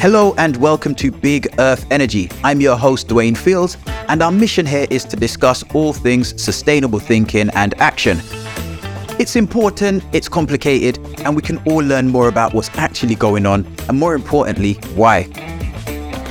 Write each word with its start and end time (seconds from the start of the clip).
Hello 0.00 0.34
and 0.38 0.56
welcome 0.56 0.94
to 0.94 1.12
Big 1.12 1.46
Earth 1.58 1.84
Energy. 1.90 2.30
I'm 2.42 2.62
your 2.62 2.74
host, 2.78 3.06
Dwayne 3.06 3.36
Fields, 3.36 3.76
and 4.08 4.22
our 4.22 4.32
mission 4.32 4.64
here 4.64 4.86
is 4.88 5.04
to 5.04 5.14
discuss 5.14 5.62
all 5.74 5.92
things 5.92 6.42
sustainable 6.42 6.98
thinking 6.98 7.50
and 7.50 7.78
action. 7.82 8.18
It's 9.18 9.36
important, 9.36 10.02
it's 10.14 10.26
complicated, 10.26 10.98
and 11.26 11.36
we 11.36 11.42
can 11.42 11.58
all 11.66 11.82
learn 11.82 12.08
more 12.08 12.28
about 12.28 12.54
what's 12.54 12.70
actually 12.78 13.14
going 13.14 13.44
on, 13.44 13.66
and 13.90 13.98
more 13.98 14.14
importantly, 14.14 14.72
why. 14.94 15.28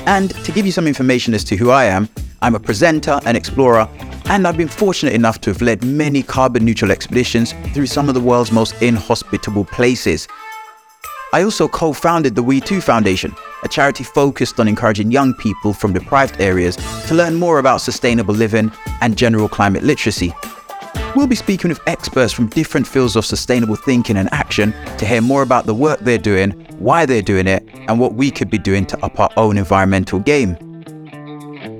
And 0.08 0.32
to 0.46 0.52
give 0.52 0.66
you 0.66 0.72
some 0.72 0.88
information 0.88 1.36
as 1.36 1.44
to 1.44 1.56
who 1.56 1.70
I 1.70 1.86
am, 1.86 2.10
I'm 2.42 2.56
a 2.56 2.60
presenter, 2.60 3.20
and 3.28 3.38
explorer, 3.38 3.88
and 4.32 4.48
I've 4.48 4.58
been 4.58 4.68
fortunate 4.68 5.14
enough 5.14 5.42
to 5.42 5.52
have 5.52 5.62
led 5.62 5.84
many 5.84 6.24
carbon 6.24 6.66
neutral 6.66 6.90
expeditions 6.90 7.54
through 7.76 7.86
some 7.86 8.10
of 8.10 8.16
the 8.16 8.22
world's 8.22 8.52
most 8.52 8.82
inhospitable 8.82 9.66
places. 9.66 10.28
I 11.32 11.44
also 11.44 11.68
co 11.68 11.94
founded 11.94 12.34
the 12.34 12.44
We2 12.44 12.82
Foundation, 12.82 13.36
a 13.64 13.68
charity 13.68 14.04
focused 14.04 14.60
on 14.60 14.68
encouraging 14.68 15.12
young 15.12 15.34
people 15.34 15.74
from 15.74 15.94
deprived 15.94 16.40
areas 16.40 16.76
to 17.08 17.16
learn 17.16 17.36
more 17.36 17.60
about 17.60 17.82
sustainable 17.82 18.34
living 18.34 18.72
and 19.02 19.18
general 19.18 19.50
climate 19.50 19.84
literacy. 19.84 20.34
We'll 21.16 21.28
be 21.28 21.36
speaking 21.36 21.70
with 21.70 21.80
experts 21.88 22.34
from 22.34 22.48
different 22.48 22.88
fields 22.88 23.16
of 23.16 23.26
sustainable 23.26 23.76
thinking 23.76 24.18
and 24.18 24.32
action 24.32 24.74
to 24.98 25.06
hear 25.06 25.22
more 25.22 25.42
about 25.42 25.66
the 25.66 25.74
work 25.74 26.00
they're 26.02 26.18
doing, 26.18 26.52
why 26.80 27.06
they're 27.06 27.22
doing 27.22 27.48
it, 27.48 27.68
and 27.88 28.00
what 28.00 28.14
we 28.14 28.32
could 28.32 28.50
be 28.50 28.58
doing 28.58 28.86
to 28.88 29.06
up 29.06 29.20
our 29.20 29.30
own 29.38 29.58
environmental 29.58 30.20
game. 30.20 30.58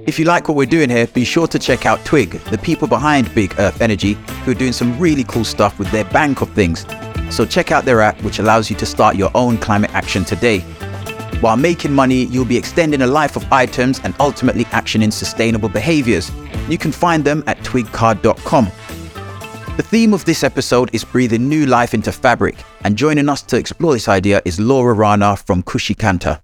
If 0.08 0.18
you 0.18 0.26
like 0.26 0.48
what 0.48 0.58
we're 0.58 0.66
doing 0.66 0.90
here, 0.90 1.08
be 1.08 1.24
sure 1.24 1.48
to 1.48 1.60
check 1.60 1.86
out 1.86 2.04
Twig, 2.06 2.32
the 2.46 2.58
people 2.58 2.88
behind 2.88 3.34
Big 3.36 3.54
Earth 3.60 3.82
Energy, 3.82 4.14
who 4.44 4.52
are 4.52 4.56
doing 4.56 4.74
some 4.74 4.98
really 5.00 5.24
cool 5.24 5.46
stuff 5.46 5.78
with 5.78 5.92
their 5.92 6.06
bank 6.06 6.42
of 6.42 6.52
things 6.54 6.86
so 7.30 7.46
check 7.46 7.72
out 7.72 7.86
their 7.86 8.02
app, 8.02 8.22
which 8.24 8.40
allows 8.40 8.70
you 8.70 8.76
to 8.78 8.86
start 8.86 9.16
your 9.16 9.32
own 9.36 9.58
climate 9.58 9.94
action 9.94 10.26
today. 10.26 10.64
While 11.42 11.56
making 11.56 11.94
money, 11.94 12.26
you'll 12.26 12.44
be 12.44 12.58
extending 12.58 13.02
a 13.02 13.08
life 13.08 13.38
of 13.38 13.50
items 13.50 14.02
and 14.04 14.14
ultimately 14.20 14.66
actioning 14.66 15.14
sustainable 15.14 15.70
behaviors. 15.70 16.30
You 16.68 16.78
can 16.78 16.92
find 16.92 17.24
them 17.24 17.46
at 17.48 17.58
twigcard.com. 17.60 18.66
The 19.78 19.84
theme 19.84 20.14
of 20.14 20.26
this 20.26 20.44
episode 20.44 20.94
is 20.94 21.06
breathing 21.06 21.48
new 21.48 21.66
life 21.66 21.94
into 21.94 22.12
fabric, 22.12 22.58
and 22.84 22.98
joining 22.98 23.30
us 23.30 23.42
to 23.44 23.58
explore 23.58 23.94
this 23.94 24.10
idea 24.10 24.42
is 24.44 24.60
Laura 24.60 24.94
Rana 24.94 25.38
from 25.38 25.64
Khushi 25.64 25.96
Kantha. 25.96 26.42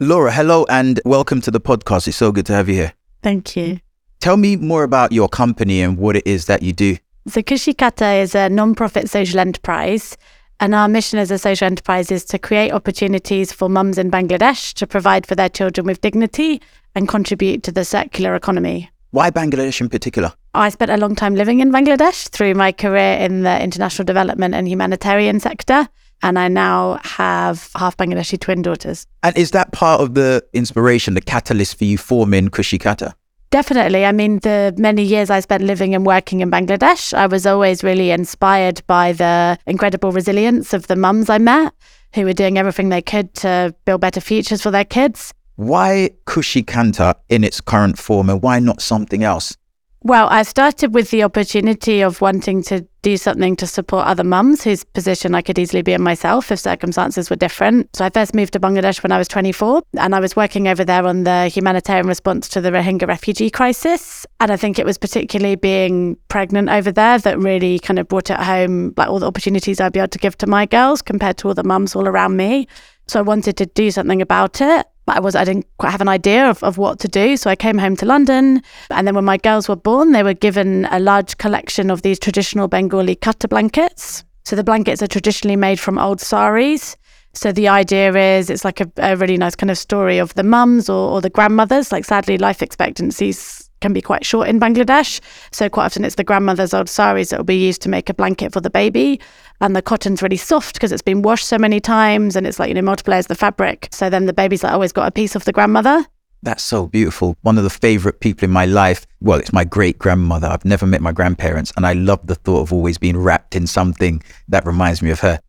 Laura, 0.00 0.32
hello 0.32 0.66
and 0.68 0.98
welcome 1.04 1.40
to 1.42 1.52
the 1.52 1.60
podcast. 1.60 2.08
It's 2.08 2.16
so 2.16 2.32
good 2.32 2.46
to 2.46 2.52
have 2.52 2.68
you 2.68 2.74
here. 2.74 2.94
Thank 3.22 3.54
you. 3.54 3.78
Tell 4.18 4.36
me 4.36 4.56
more 4.56 4.82
about 4.82 5.12
your 5.12 5.28
company 5.28 5.80
and 5.80 5.98
what 5.98 6.16
it 6.16 6.26
is 6.26 6.46
that 6.46 6.62
you 6.62 6.72
do. 6.72 6.96
So 7.28 7.42
Khushi 7.42 7.74
Kantha 7.76 8.20
is 8.20 8.34
a 8.34 8.48
non-profit 8.48 9.08
social 9.08 9.38
enterprise. 9.38 10.16
And 10.64 10.74
our 10.74 10.88
mission 10.88 11.18
as 11.18 11.30
a 11.30 11.36
social 11.36 11.66
enterprise 11.66 12.10
is 12.10 12.24
to 12.24 12.38
create 12.38 12.72
opportunities 12.72 13.52
for 13.52 13.68
mums 13.68 13.98
in 13.98 14.10
Bangladesh 14.10 14.72
to 14.76 14.86
provide 14.86 15.26
for 15.26 15.34
their 15.34 15.50
children 15.50 15.86
with 15.86 16.00
dignity 16.00 16.62
and 16.94 17.06
contribute 17.06 17.62
to 17.64 17.70
the 17.70 17.84
circular 17.84 18.34
economy. 18.34 18.88
Why 19.10 19.30
Bangladesh 19.30 19.82
in 19.82 19.90
particular? 19.90 20.32
I 20.54 20.70
spent 20.70 20.90
a 20.90 20.96
long 20.96 21.16
time 21.16 21.34
living 21.34 21.60
in 21.60 21.70
Bangladesh 21.70 22.30
through 22.30 22.54
my 22.54 22.72
career 22.72 23.18
in 23.18 23.42
the 23.42 23.62
international 23.62 24.06
development 24.06 24.54
and 24.54 24.66
humanitarian 24.66 25.38
sector. 25.38 25.86
And 26.22 26.38
I 26.38 26.48
now 26.48 26.98
have 27.02 27.68
half 27.76 27.98
Bangladeshi 27.98 28.40
twin 28.40 28.62
daughters. 28.62 29.06
And 29.22 29.36
is 29.36 29.50
that 29.50 29.72
part 29.72 30.00
of 30.00 30.14
the 30.14 30.42
inspiration, 30.54 31.12
the 31.12 31.20
catalyst 31.20 31.76
for 31.76 31.84
you 31.84 31.98
forming 31.98 32.48
Khushi 32.48 32.78
Kantha? 32.78 33.12
Definitely. 33.54 34.04
I 34.04 34.10
mean, 34.10 34.40
the 34.40 34.74
many 34.78 35.04
years 35.04 35.30
I 35.30 35.38
spent 35.38 35.62
living 35.62 35.94
and 35.94 36.04
working 36.04 36.40
in 36.40 36.50
Bangladesh, 36.50 37.14
I 37.14 37.28
was 37.28 37.46
always 37.46 37.84
really 37.84 38.10
inspired 38.10 38.82
by 38.88 39.12
the 39.12 39.56
incredible 39.64 40.10
resilience 40.10 40.72
of 40.74 40.88
the 40.88 40.96
mums 40.96 41.30
I 41.30 41.38
met 41.38 41.72
who 42.14 42.24
were 42.24 42.32
doing 42.32 42.58
everything 42.58 42.88
they 42.88 43.00
could 43.00 43.32
to 43.34 43.72
build 43.84 44.00
better 44.00 44.20
futures 44.20 44.60
for 44.60 44.72
their 44.72 44.84
kids. 44.84 45.32
Why 45.54 46.10
Khushi 46.26 46.64
Kantha 46.64 47.14
in 47.28 47.44
its 47.44 47.60
current 47.60 47.96
form 47.96 48.28
and 48.28 48.42
why 48.42 48.58
not 48.58 48.82
something 48.82 49.22
else? 49.22 49.56
Well, 50.06 50.28
I 50.28 50.42
started 50.42 50.92
with 50.92 51.10
the 51.10 51.22
opportunity 51.22 52.02
of 52.02 52.20
wanting 52.20 52.62
to 52.64 52.86
do 53.00 53.16
something 53.16 53.56
to 53.56 53.66
support 53.66 54.06
other 54.06 54.22
mums 54.22 54.62
whose 54.62 54.84
position 54.84 55.34
I 55.34 55.40
could 55.40 55.58
easily 55.58 55.80
be 55.80 55.94
in 55.94 56.02
myself 56.02 56.52
if 56.52 56.58
circumstances 56.58 57.30
were 57.30 57.36
different. 57.36 57.96
So 57.96 58.04
I 58.04 58.10
first 58.10 58.34
moved 58.34 58.52
to 58.52 58.60
Bangladesh 58.60 59.02
when 59.02 59.12
I 59.12 59.16
was 59.16 59.28
24 59.28 59.82
and 59.96 60.14
I 60.14 60.20
was 60.20 60.36
working 60.36 60.68
over 60.68 60.84
there 60.84 61.06
on 61.06 61.24
the 61.24 61.48
humanitarian 61.48 62.06
response 62.06 62.50
to 62.50 62.60
the 62.60 62.70
Rohingya 62.70 63.08
refugee 63.08 63.48
crisis. 63.48 64.26
And 64.40 64.52
I 64.52 64.58
think 64.58 64.78
it 64.78 64.84
was 64.84 64.98
particularly 64.98 65.56
being 65.56 66.18
pregnant 66.28 66.68
over 66.68 66.92
there 66.92 67.18
that 67.20 67.38
really 67.38 67.78
kind 67.78 67.98
of 67.98 68.06
brought 68.06 68.28
it 68.28 68.40
home, 68.40 68.92
like 68.98 69.08
all 69.08 69.20
the 69.20 69.26
opportunities 69.26 69.80
I'd 69.80 69.94
be 69.94 70.00
able 70.00 70.08
to 70.08 70.18
give 70.18 70.36
to 70.36 70.46
my 70.46 70.66
girls 70.66 71.00
compared 71.00 71.38
to 71.38 71.48
all 71.48 71.54
the 71.54 71.64
mums 71.64 71.96
all 71.96 72.06
around 72.06 72.36
me. 72.36 72.68
So 73.06 73.20
I 73.20 73.22
wanted 73.22 73.56
to 73.56 73.64
do 73.64 73.90
something 73.90 74.20
about 74.20 74.60
it. 74.60 74.86
I 75.06 75.20
was 75.20 75.34
I 75.34 75.44
didn't 75.44 75.66
quite 75.78 75.90
have 75.90 76.00
an 76.00 76.08
idea 76.08 76.48
of, 76.48 76.62
of 76.62 76.78
what 76.78 76.98
to 77.00 77.08
do. 77.08 77.36
So 77.36 77.50
I 77.50 77.56
came 77.56 77.78
home 77.78 77.96
to 77.96 78.06
London. 78.06 78.62
And 78.90 79.06
then 79.06 79.14
when 79.14 79.24
my 79.24 79.36
girls 79.36 79.68
were 79.68 79.76
born, 79.76 80.12
they 80.12 80.22
were 80.22 80.34
given 80.34 80.86
a 80.90 80.98
large 80.98 81.36
collection 81.38 81.90
of 81.90 82.02
these 82.02 82.18
traditional 82.18 82.68
Bengali 82.68 83.16
kantha 83.16 83.48
blankets. 83.48 84.24
So 84.44 84.56
the 84.56 84.64
blankets 84.64 85.02
are 85.02 85.06
traditionally 85.06 85.56
made 85.56 85.80
from 85.80 85.98
old 85.98 86.20
saris. 86.20 86.96
So 87.32 87.50
the 87.50 87.68
idea 87.68 88.14
is 88.14 88.48
it's 88.48 88.64
like 88.64 88.80
a, 88.80 88.90
a 88.98 89.16
really 89.16 89.36
nice 89.36 89.56
kind 89.56 89.70
of 89.70 89.78
story 89.78 90.18
of 90.18 90.34
the 90.34 90.44
mums 90.44 90.88
or, 90.88 91.10
or 91.10 91.20
the 91.20 91.30
grandmothers. 91.30 91.90
Like 91.90 92.04
sadly, 92.04 92.38
life 92.38 92.62
expectancies 92.62 93.68
can 93.80 93.92
be 93.92 94.00
quite 94.00 94.24
short 94.24 94.48
in 94.48 94.60
Bangladesh. 94.60 95.20
So 95.52 95.68
quite 95.68 95.86
often 95.86 96.04
it's 96.04 96.14
the 96.14 96.24
grandmother's 96.24 96.72
old 96.72 96.88
saris 96.88 97.30
that 97.30 97.38
will 97.38 97.44
be 97.44 97.56
used 97.56 97.82
to 97.82 97.88
make 97.88 98.08
a 98.08 98.14
blanket 98.14 98.52
for 98.52 98.60
the 98.60 98.70
baby. 98.70 99.20
And 99.60 99.74
the 99.74 99.82
cotton's 99.82 100.22
really 100.22 100.36
soft 100.36 100.74
because 100.74 100.92
it's 100.92 101.02
been 101.02 101.22
washed 101.22 101.46
so 101.46 101.58
many 101.58 101.80
times 101.80 102.36
and 102.36 102.46
it's 102.46 102.58
like, 102.58 102.68
you 102.68 102.74
know, 102.74 102.82
multiplies 102.82 103.28
the 103.28 103.34
fabric. 103.34 103.88
So 103.92 104.10
then 104.10 104.26
the 104.26 104.32
baby's 104.32 104.62
like 104.62 104.72
oh, 104.72 104.74
always 104.74 104.92
got 104.92 105.06
a 105.06 105.12
piece 105.12 105.34
of 105.34 105.44
the 105.44 105.52
grandmother. 105.52 106.04
That's 106.42 106.62
so 106.62 106.86
beautiful. 106.86 107.38
One 107.40 107.56
of 107.56 107.64
the 107.64 107.70
favorite 107.70 108.20
people 108.20 108.44
in 108.44 108.50
my 108.50 108.66
life, 108.66 109.06
well, 109.22 109.38
it's 109.38 109.52
my 109.52 109.64
great 109.64 109.98
grandmother. 109.98 110.46
I've 110.46 110.66
never 110.66 110.86
met 110.86 111.00
my 111.00 111.10
grandparents, 111.10 111.72
and 111.74 111.86
I 111.86 111.94
love 111.94 112.26
the 112.26 112.34
thought 112.34 112.60
of 112.60 112.72
always 112.72 112.98
being 112.98 113.16
wrapped 113.16 113.56
in 113.56 113.66
something 113.66 114.22
that 114.48 114.66
reminds 114.66 115.00
me 115.00 115.10
of 115.10 115.20
her. 115.20 115.40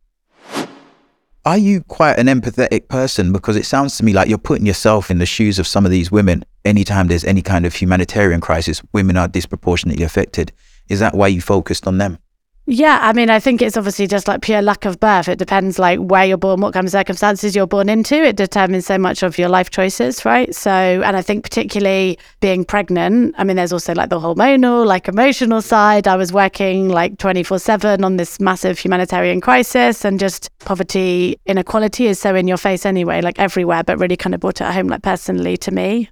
Are 1.43 1.57
you 1.57 1.81
quite 1.81 2.17
an 2.17 2.27
empathetic 2.27 2.87
person? 2.87 3.33
Because 3.33 3.57
it 3.57 3.65
sounds 3.65 3.97
to 3.97 4.05
me 4.05 4.13
like 4.13 4.29
you're 4.29 4.37
putting 4.37 4.65
yourself 4.65 5.11
in 5.11 5.17
the 5.17 5.25
shoes 5.25 5.59
of 5.59 5.67
some 5.67 5.85
of 5.85 5.91
these 5.91 6.11
women. 6.11 6.45
Anytime 6.63 7.07
there's 7.07 7.25
any 7.25 7.41
kind 7.41 7.65
of 7.65 7.75
humanitarian 7.75 8.39
crisis, 8.39 8.81
women 8.93 9.17
are 9.17 9.27
disproportionately 9.27 10.05
affected. 10.05 10.53
Is 10.87 11.01
that 11.01 11.13
why 11.13 11.27
you 11.27 11.41
focused 11.41 11.87
on 11.87 11.97
them? 11.97 12.19
Yeah, 12.67 12.97
I 12.99 13.13
mean, 13.13 13.29
I 13.29 13.39
think 13.39 13.61
it's 13.61 13.77
obviously 13.77 14.07
just 14.07 14.27
like 14.27 14.41
pure 14.41 14.61
luck 14.61 14.85
of 14.85 14.99
birth. 14.99 15.27
It 15.27 15.37
depends 15.37 15.77
like 15.77 15.99
where 15.99 16.25
you're 16.25 16.35
born, 16.35 16.61
what 16.61 16.73
kind 16.73 16.87
of 16.87 16.91
circumstances 16.91 17.55
you're 17.55 17.67
born 17.67 17.89
into. 17.89 18.15
It 18.15 18.37
determines 18.37 18.87
so 18.87 18.97
much 18.97 19.21
of 19.21 19.37
your 19.37 19.49
life 19.49 19.69
choices, 19.69 20.25
right? 20.25 20.53
So, 20.55 20.71
and 20.71 21.15
I 21.15 21.21
think 21.21 21.43
particularly 21.43 22.17
being 22.39 22.65
pregnant, 22.65 23.35
I 23.37 23.43
mean, 23.43 23.55
there's 23.55 23.71
also 23.71 23.93
like 23.93 24.09
the 24.09 24.19
hormonal, 24.19 24.83
like 24.83 25.07
emotional 25.07 25.61
side. 25.61 26.07
I 26.07 26.15
was 26.15 26.33
working 26.33 26.89
like 26.89 27.19
24 27.19 27.59
7 27.59 28.03
on 28.03 28.17
this 28.17 28.39
massive 28.39 28.79
humanitarian 28.79 29.41
crisis 29.41 30.03
and 30.03 30.19
just 30.19 30.49
poverty, 30.57 31.37
inequality 31.45 32.07
is 32.07 32.17
so 32.19 32.33
in 32.33 32.47
your 32.47 32.57
face 32.57 32.83
anyway, 32.83 33.21
like 33.21 33.37
everywhere, 33.37 33.83
but 33.83 33.99
really 33.99 34.17
kind 34.17 34.33
of 34.33 34.41
brought 34.41 34.59
it 34.59 34.73
home 34.73 34.87
like 34.87 35.03
personally 35.03 35.55
to 35.57 35.69
me. 35.69 36.09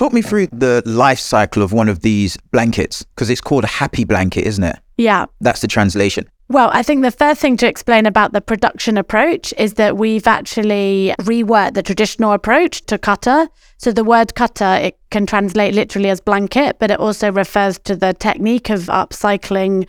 Talk 0.00 0.14
me 0.14 0.22
through 0.22 0.46
the 0.46 0.82
life 0.86 1.18
cycle 1.20 1.62
of 1.62 1.74
one 1.74 1.90
of 1.90 2.00
these 2.00 2.38
blankets 2.52 3.02
because 3.02 3.28
it's 3.28 3.42
called 3.42 3.64
a 3.64 3.66
happy 3.66 4.04
blanket, 4.04 4.46
isn't 4.46 4.64
it? 4.64 4.78
Yeah. 4.96 5.26
That's 5.42 5.60
the 5.60 5.68
translation. 5.68 6.26
Well, 6.48 6.70
I 6.72 6.82
think 6.82 7.02
the 7.02 7.10
first 7.10 7.38
thing 7.42 7.58
to 7.58 7.68
explain 7.68 8.06
about 8.06 8.32
the 8.32 8.40
production 8.40 8.96
approach 8.96 9.52
is 9.58 9.74
that 9.74 9.98
we've 9.98 10.26
actually 10.26 11.14
reworked 11.20 11.74
the 11.74 11.82
traditional 11.82 12.32
approach 12.32 12.80
to 12.86 12.96
kantha. 12.96 13.48
So 13.76 13.92
the 13.92 14.02
word 14.02 14.28
kantha, 14.28 14.82
it 14.82 14.98
can 15.10 15.26
translate 15.26 15.74
literally 15.74 16.08
as 16.08 16.18
blanket, 16.22 16.78
but 16.78 16.90
it 16.90 16.98
also 16.98 17.30
refers 17.30 17.78
to 17.80 17.94
the 17.94 18.14
technique 18.14 18.70
of 18.70 18.84
upcycling 18.84 19.86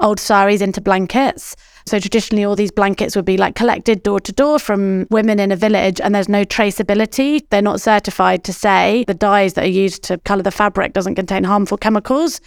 old 0.00 0.18
saris 0.18 0.62
into 0.62 0.80
blankets. 0.80 1.54
So 1.90 1.98
traditionally, 1.98 2.44
all 2.44 2.54
these 2.54 2.70
blankets 2.70 3.16
would 3.16 3.24
be 3.24 3.36
like 3.36 3.56
collected 3.56 4.04
door 4.04 4.20
to 4.20 4.30
door 4.30 4.60
from 4.60 5.08
women 5.10 5.40
in 5.40 5.50
a 5.50 5.56
village, 5.56 6.00
and 6.00 6.14
there's 6.14 6.28
no 6.28 6.44
traceability. 6.44 7.44
They're 7.50 7.60
not 7.60 7.80
certified 7.80 8.44
to 8.44 8.52
say 8.52 9.02
the 9.08 9.14
dyes 9.14 9.54
that 9.54 9.64
are 9.64 9.76
used 9.84 10.04
to 10.04 10.18
color 10.18 10.44
the 10.44 10.52
fabric 10.52 10.92
doesn't 10.92 11.16
contain 11.16 11.42
harmful 11.42 11.76
chemicals. 11.76 12.40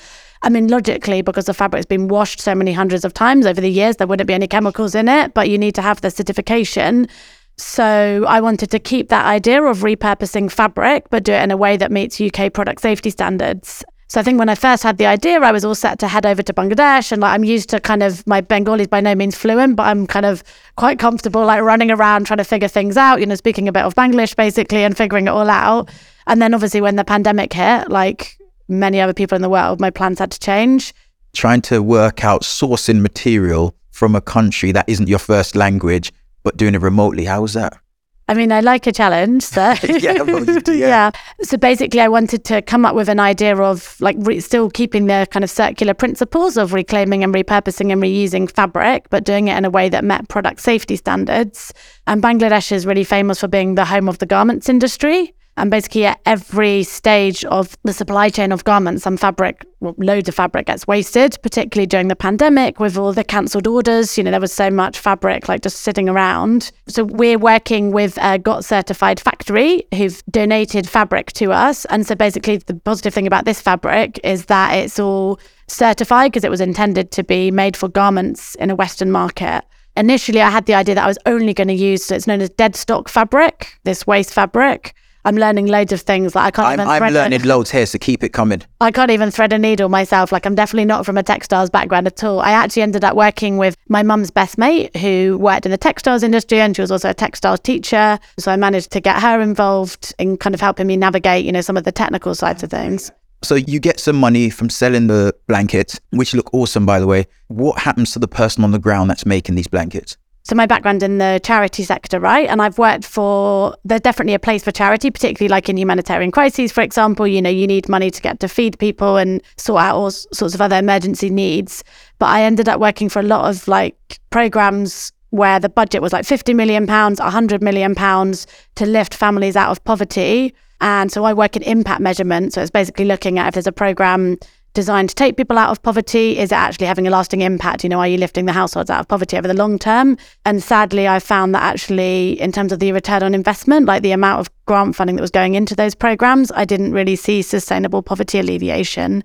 I 0.43 0.49
mean, 0.49 0.69
logically, 0.69 1.21
because 1.21 1.43
the 1.43 1.53
fabric's 1.53 1.85
been 1.85 2.07
washed 2.07 2.39
so 2.39 2.55
many 2.55 2.71
hundreds 2.71 3.03
of 3.03 3.13
times 3.13 3.45
over 3.45 3.59
the 3.59 3.67
years, 3.67 3.97
there 3.97 4.07
wouldn't 4.07 4.27
be 4.27 4.33
any 4.33 4.47
chemicals 4.47 4.95
in 4.95 5.09
it, 5.09 5.33
but 5.33 5.49
you 5.49 5.57
need 5.57 5.75
to 5.75 5.81
have 5.81 5.99
the 5.99 6.09
certification. 6.09 7.09
So 7.57 8.23
I 8.25 8.39
wanted 8.39 8.71
to 8.71 8.79
keep 8.79 9.09
that 9.09 9.25
idea 9.25 9.61
of 9.61 9.79
repurposing 9.79 10.53
fabric, 10.53 11.09
but 11.09 11.25
do 11.25 11.33
it 11.33 11.43
in 11.43 11.51
a 11.51 11.57
way 11.57 11.75
that 11.75 11.91
meets 11.91 12.21
UK 12.21 12.53
product 12.53 12.79
safety 12.79 13.09
standards. 13.09 13.83
So 14.13 14.19
I 14.19 14.23
think 14.23 14.37
when 14.37 14.47
I 14.47 14.53
first 14.53 14.83
had 14.83 14.99
the 14.99 15.07
idea, 15.07 15.39
I 15.39 15.51
was 15.51 15.65
all 15.65 15.73
set 15.73 15.97
to 15.97 16.07
head 16.07 16.23
over 16.23 16.43
to 16.43 16.53
Bangladesh, 16.53 17.11
and 17.11 17.19
like 17.19 17.33
I'm 17.33 17.43
used 17.43 17.67
to 17.69 17.79
kind 17.79 18.03
of 18.03 18.27
my 18.27 18.41
Bengali 18.41 18.81
is 18.81 18.87
by 18.87 19.01
no 19.01 19.15
means 19.15 19.35
fluent, 19.35 19.75
but 19.75 19.87
I'm 19.87 20.05
kind 20.05 20.23
of 20.23 20.43
quite 20.75 20.99
comfortable 20.99 21.43
like 21.43 21.63
running 21.63 21.89
around 21.89 22.27
trying 22.27 22.37
to 22.37 22.43
figure 22.43 22.67
things 22.67 22.95
out. 22.95 23.21
You 23.21 23.25
know, 23.25 23.33
speaking 23.33 23.67
a 23.67 23.71
bit 23.71 23.81
of 23.81 23.95
Banglish 23.95 24.35
basically 24.35 24.83
and 24.83 24.95
figuring 24.95 25.25
it 25.25 25.31
all 25.31 25.49
out. 25.49 25.89
And 26.27 26.39
then 26.39 26.53
obviously 26.53 26.79
when 26.79 26.95
the 26.95 27.03
pandemic 27.03 27.53
hit, 27.53 27.89
like 27.89 28.37
many 28.67 29.01
other 29.01 29.15
people 29.15 29.35
in 29.35 29.41
the 29.41 29.49
world, 29.49 29.79
my 29.79 29.89
plans 29.89 30.19
had 30.19 30.29
to 30.29 30.39
change. 30.39 30.93
Trying 31.33 31.63
to 31.63 31.81
work 31.81 32.23
out 32.23 32.43
sourcing 32.43 33.01
material 33.01 33.75
from 33.89 34.13
a 34.13 34.21
country 34.21 34.71
that 34.73 34.87
isn't 34.87 35.09
your 35.09 35.17
first 35.17 35.55
language, 35.55 36.13
but 36.43 36.55
doing 36.55 36.75
it 36.75 36.81
remotely, 36.81 37.25
how 37.25 37.41
was 37.41 37.53
that? 37.53 37.79
I 38.27 38.33
mean, 38.33 38.51
I 38.51 38.61
like 38.61 38.87
a 38.87 38.91
challenge. 38.91 39.43
So 39.43 39.73
Yeah, 39.83 40.21
well, 40.21 40.45
do, 40.45 40.73
yeah. 40.73 40.87
yeah. 40.87 41.11
So 41.41 41.57
basically, 41.57 41.99
I 41.99 42.07
wanted 42.07 42.45
to 42.45 42.61
come 42.61 42.85
up 42.85 42.95
with 42.95 43.09
an 43.09 43.19
idea 43.19 43.55
of 43.57 43.99
like 43.99 44.15
re- 44.19 44.39
still 44.39 44.69
keeping 44.69 45.07
the 45.07 45.27
kind 45.31 45.43
of 45.43 45.49
circular 45.49 45.93
principles 45.93 46.57
of 46.57 46.73
reclaiming 46.73 47.23
and 47.23 47.33
repurposing 47.33 47.91
and 47.91 48.01
reusing 48.01 48.49
fabric, 48.49 49.09
but 49.09 49.25
doing 49.25 49.49
it 49.49 49.57
in 49.57 49.65
a 49.65 49.69
way 49.69 49.89
that 49.89 50.03
met 50.03 50.29
product 50.29 50.61
safety 50.61 50.95
standards. 50.95 51.73
And 52.07 52.23
Bangladesh 52.23 52.71
is 52.71 52.85
really 52.85 53.03
famous 53.03 53.39
for 53.41 53.47
being 53.47 53.75
the 53.75 53.85
home 53.85 54.07
of 54.07 54.19
the 54.19 54.25
garments 54.25 54.69
industry. 54.69 55.33
And 55.55 55.69
basically, 55.69 56.05
at 56.05 56.19
every 56.25 56.81
stage 56.83 57.45
of 57.45 57.77
the 57.83 57.93
supply 57.93 58.29
chain 58.29 58.51
of 58.51 58.63
garments, 58.63 59.03
some 59.03 59.17
fabric, 59.17 59.65
well, 59.81 59.93
loads 59.99 60.27
of 60.27 60.33
fabric 60.33 60.65
gets 60.65 60.87
wasted, 60.87 61.37
particularly 61.43 61.85
during 61.85 62.07
the 62.07 62.15
pandemic 62.15 62.79
with 62.79 62.97
all 62.97 63.13
the 63.13 63.23
cancelled 63.23 63.67
orders. 63.67 64.17
You 64.17 64.23
know, 64.23 64.31
there 64.31 64.39
was 64.39 64.51
so 64.51 64.71
much 64.71 64.97
fabric 64.97 65.47
like 65.47 65.61
just 65.61 65.81
sitting 65.81 66.09
around. 66.09 66.71
So 66.87 67.03
we're 67.03 67.37
working 67.37 67.91
with 67.91 68.17
a 68.19 68.39
GOT 68.39 68.65
certified 68.65 69.19
factory 69.19 69.83
who've 69.93 70.23
donated 70.31 70.89
fabric 70.89 71.33
to 71.33 71.51
us. 71.51 71.85
And 71.85 72.07
so 72.07 72.15
basically, 72.15 72.57
the 72.57 72.73
positive 72.73 73.13
thing 73.13 73.27
about 73.27 73.45
this 73.45 73.61
fabric 73.61 74.19
is 74.23 74.45
that 74.45 74.73
it's 74.73 74.99
all 74.99 75.39
certified 75.67 76.31
because 76.31 76.43
it 76.43 76.51
was 76.51 76.61
intended 76.61 77.11
to 77.11 77.23
be 77.23 77.51
made 77.51 77.77
for 77.77 77.87
garments 77.89 78.55
in 78.55 78.71
a 78.71 78.75
Western 78.75 79.11
market. 79.11 79.63
Initially, 79.95 80.41
I 80.41 80.49
had 80.49 80.65
the 80.65 80.73
idea 80.73 80.95
that 80.95 81.03
I 81.03 81.07
was 81.07 81.19
only 81.27 81.53
going 81.53 81.67
to 81.67 81.73
use, 81.75 82.03
so 82.03 82.15
it's 82.15 82.25
known 82.25 82.41
as 82.41 82.49
dead 82.49 82.75
stock 82.75 83.07
fabric, 83.07 83.77
this 83.83 84.07
waste 84.07 84.33
fabric. 84.33 84.95
I'm 85.25 85.35
learning 85.35 85.67
loads 85.67 85.91
of 85.91 86.01
things. 86.01 86.35
Like 86.35 86.45
I 86.45 86.51
can't 86.51 86.67
I'm, 86.67 86.73
even 86.73 86.87
I'm 86.87 86.97
thread 86.99 87.11
a- 87.11 87.15
learning 87.15 87.41
loads 87.45 87.71
here, 87.71 87.85
so 87.85 87.97
keep 87.97 88.23
it 88.23 88.29
coming. 88.29 88.61
I 88.81 88.91
can't 88.91 89.11
even 89.11 89.31
thread 89.31 89.53
a 89.53 89.57
needle 89.57 89.89
myself. 89.89 90.31
Like 90.31 90.45
I'm 90.45 90.55
definitely 90.55 90.85
not 90.85 91.05
from 91.05 91.17
a 91.17 91.23
textiles 91.23 91.69
background 91.69 92.07
at 92.07 92.23
all. 92.23 92.39
I 92.39 92.51
actually 92.51 92.83
ended 92.83 93.03
up 93.03 93.15
working 93.15 93.57
with 93.57 93.77
my 93.89 94.03
mum's 94.03 94.31
best 94.31 94.57
mate 94.57 94.95
who 94.97 95.37
worked 95.39 95.65
in 95.65 95.71
the 95.71 95.77
textiles 95.77 96.23
industry 96.23 96.59
and 96.59 96.75
she 96.75 96.81
was 96.81 96.91
also 96.91 97.09
a 97.09 97.13
textiles 97.13 97.59
teacher. 97.59 98.19
So 98.37 98.51
I 98.51 98.55
managed 98.55 98.91
to 98.91 98.99
get 98.99 99.21
her 99.21 99.39
involved 99.39 100.13
in 100.19 100.37
kind 100.37 100.53
of 100.53 100.61
helping 100.61 100.87
me 100.87 100.97
navigate, 100.97 101.45
you 101.45 101.51
know, 101.51 101.61
some 101.61 101.77
of 101.77 101.83
the 101.83 101.91
technical 101.91 102.35
sides 102.35 102.63
of 102.63 102.69
things. 102.69 103.11
So 103.43 103.55
you 103.55 103.81
get 103.81 103.99
some 103.99 104.15
money 104.15 104.49
from 104.49 104.69
selling 104.69 105.07
the 105.07 105.35
blankets, 105.47 105.99
which 106.11 106.33
look 106.33 106.53
awesome, 106.53 106.85
by 106.85 107.01
the 107.01 107.07
way. 107.07 107.27
What 107.49 107.79
happens 107.79 108.13
to 108.13 108.19
the 108.19 108.27
person 108.27 108.63
on 108.63 108.71
the 108.71 108.79
ground 108.79 109.09
that's 109.09 109.25
making 109.25 109.55
these 109.55 109.67
blankets? 109.67 110.15
So 110.43 110.55
my 110.55 110.65
background 110.65 111.03
in 111.03 111.19
the 111.19 111.39
charity 111.41 111.83
sector, 111.83 112.19
right? 112.19 112.49
And 112.49 112.61
I've 112.61 112.77
worked 112.77 113.05
for 113.05 113.75
there's 113.85 114.01
definitely 114.01 114.33
a 114.33 114.39
place 114.39 114.61
for 114.63 114.71
charity, 114.71 115.09
particularly 115.09 115.49
like 115.49 115.69
in 115.69 115.77
humanitarian 115.77 116.31
crises, 116.31 116.71
for 116.71 116.81
example. 116.81 117.25
You 117.25 117.41
know, 117.41 117.49
you 117.49 117.65
need 117.65 117.87
money 117.87 118.11
to 118.11 118.21
get 118.21 118.41
to 118.41 118.49
feed 118.49 118.77
people 118.77 119.15
and 119.15 119.41
sort 119.57 119.81
out 119.81 119.95
all 119.95 120.11
sorts 120.11 120.53
of 120.53 120.59
other 120.59 120.75
emergency 120.75 121.29
needs. 121.29 121.83
But 122.19 122.27
I 122.27 122.43
ended 122.43 122.67
up 122.67 122.81
working 122.81 123.07
for 123.07 123.19
a 123.19 123.23
lot 123.23 123.49
of 123.49 123.67
like 123.69 124.19
programs 124.31 125.13
where 125.29 125.59
the 125.59 125.69
budget 125.69 126.01
was 126.01 126.11
like 126.11 126.25
50 126.25 126.53
million 126.53 126.87
pounds, 126.87 127.19
100 127.19 127.63
million 127.63 127.95
pounds 127.95 128.45
to 128.75 128.85
lift 128.85 129.13
families 129.13 129.55
out 129.55 129.71
of 129.71 129.83
poverty. 129.85 130.53
And 130.81 131.09
so 131.09 131.23
I 131.23 131.33
work 131.33 131.55
in 131.55 131.63
impact 131.63 132.01
measurement. 132.01 132.53
So 132.53 132.61
it's 132.61 132.69
basically 132.69 133.05
looking 133.05 133.39
at 133.39 133.47
if 133.47 133.53
there's 133.53 133.65
a 133.65 133.71
program 133.71 134.37
designed 134.73 135.09
to 135.09 135.15
take 135.15 135.37
people 135.37 135.57
out 135.57 135.69
of 135.69 135.81
poverty? 135.81 136.37
Is 136.37 136.51
it 136.51 136.55
actually 136.55 136.87
having 136.87 137.07
a 137.07 137.11
lasting 137.11 137.41
impact? 137.41 137.83
You 137.83 137.89
know, 137.89 137.99
are 137.99 138.07
you 138.07 138.17
lifting 138.17 138.45
the 138.45 138.51
households 138.51 138.89
out 138.89 138.99
of 138.99 139.07
poverty 139.07 139.37
over 139.37 139.47
the 139.47 139.53
long 139.53 139.79
term? 139.79 140.17
And 140.45 140.61
sadly, 140.61 141.07
I 141.07 141.19
found 141.19 141.53
that 141.55 141.63
actually, 141.63 142.39
in 142.41 142.51
terms 142.51 142.71
of 142.71 142.79
the 142.79 142.91
return 142.91 143.23
on 143.23 143.33
investment, 143.33 143.85
like 143.85 144.03
the 144.03 144.11
amount 144.11 144.39
of 144.39 144.49
grant 144.65 144.95
funding 144.95 145.15
that 145.15 145.21
was 145.21 145.31
going 145.31 145.55
into 145.55 145.75
those 145.75 145.95
programs, 145.95 146.51
I 146.55 146.65
didn't 146.65 146.93
really 146.93 147.15
see 147.15 147.41
sustainable 147.41 148.01
poverty 148.01 148.39
alleviation. 148.39 149.23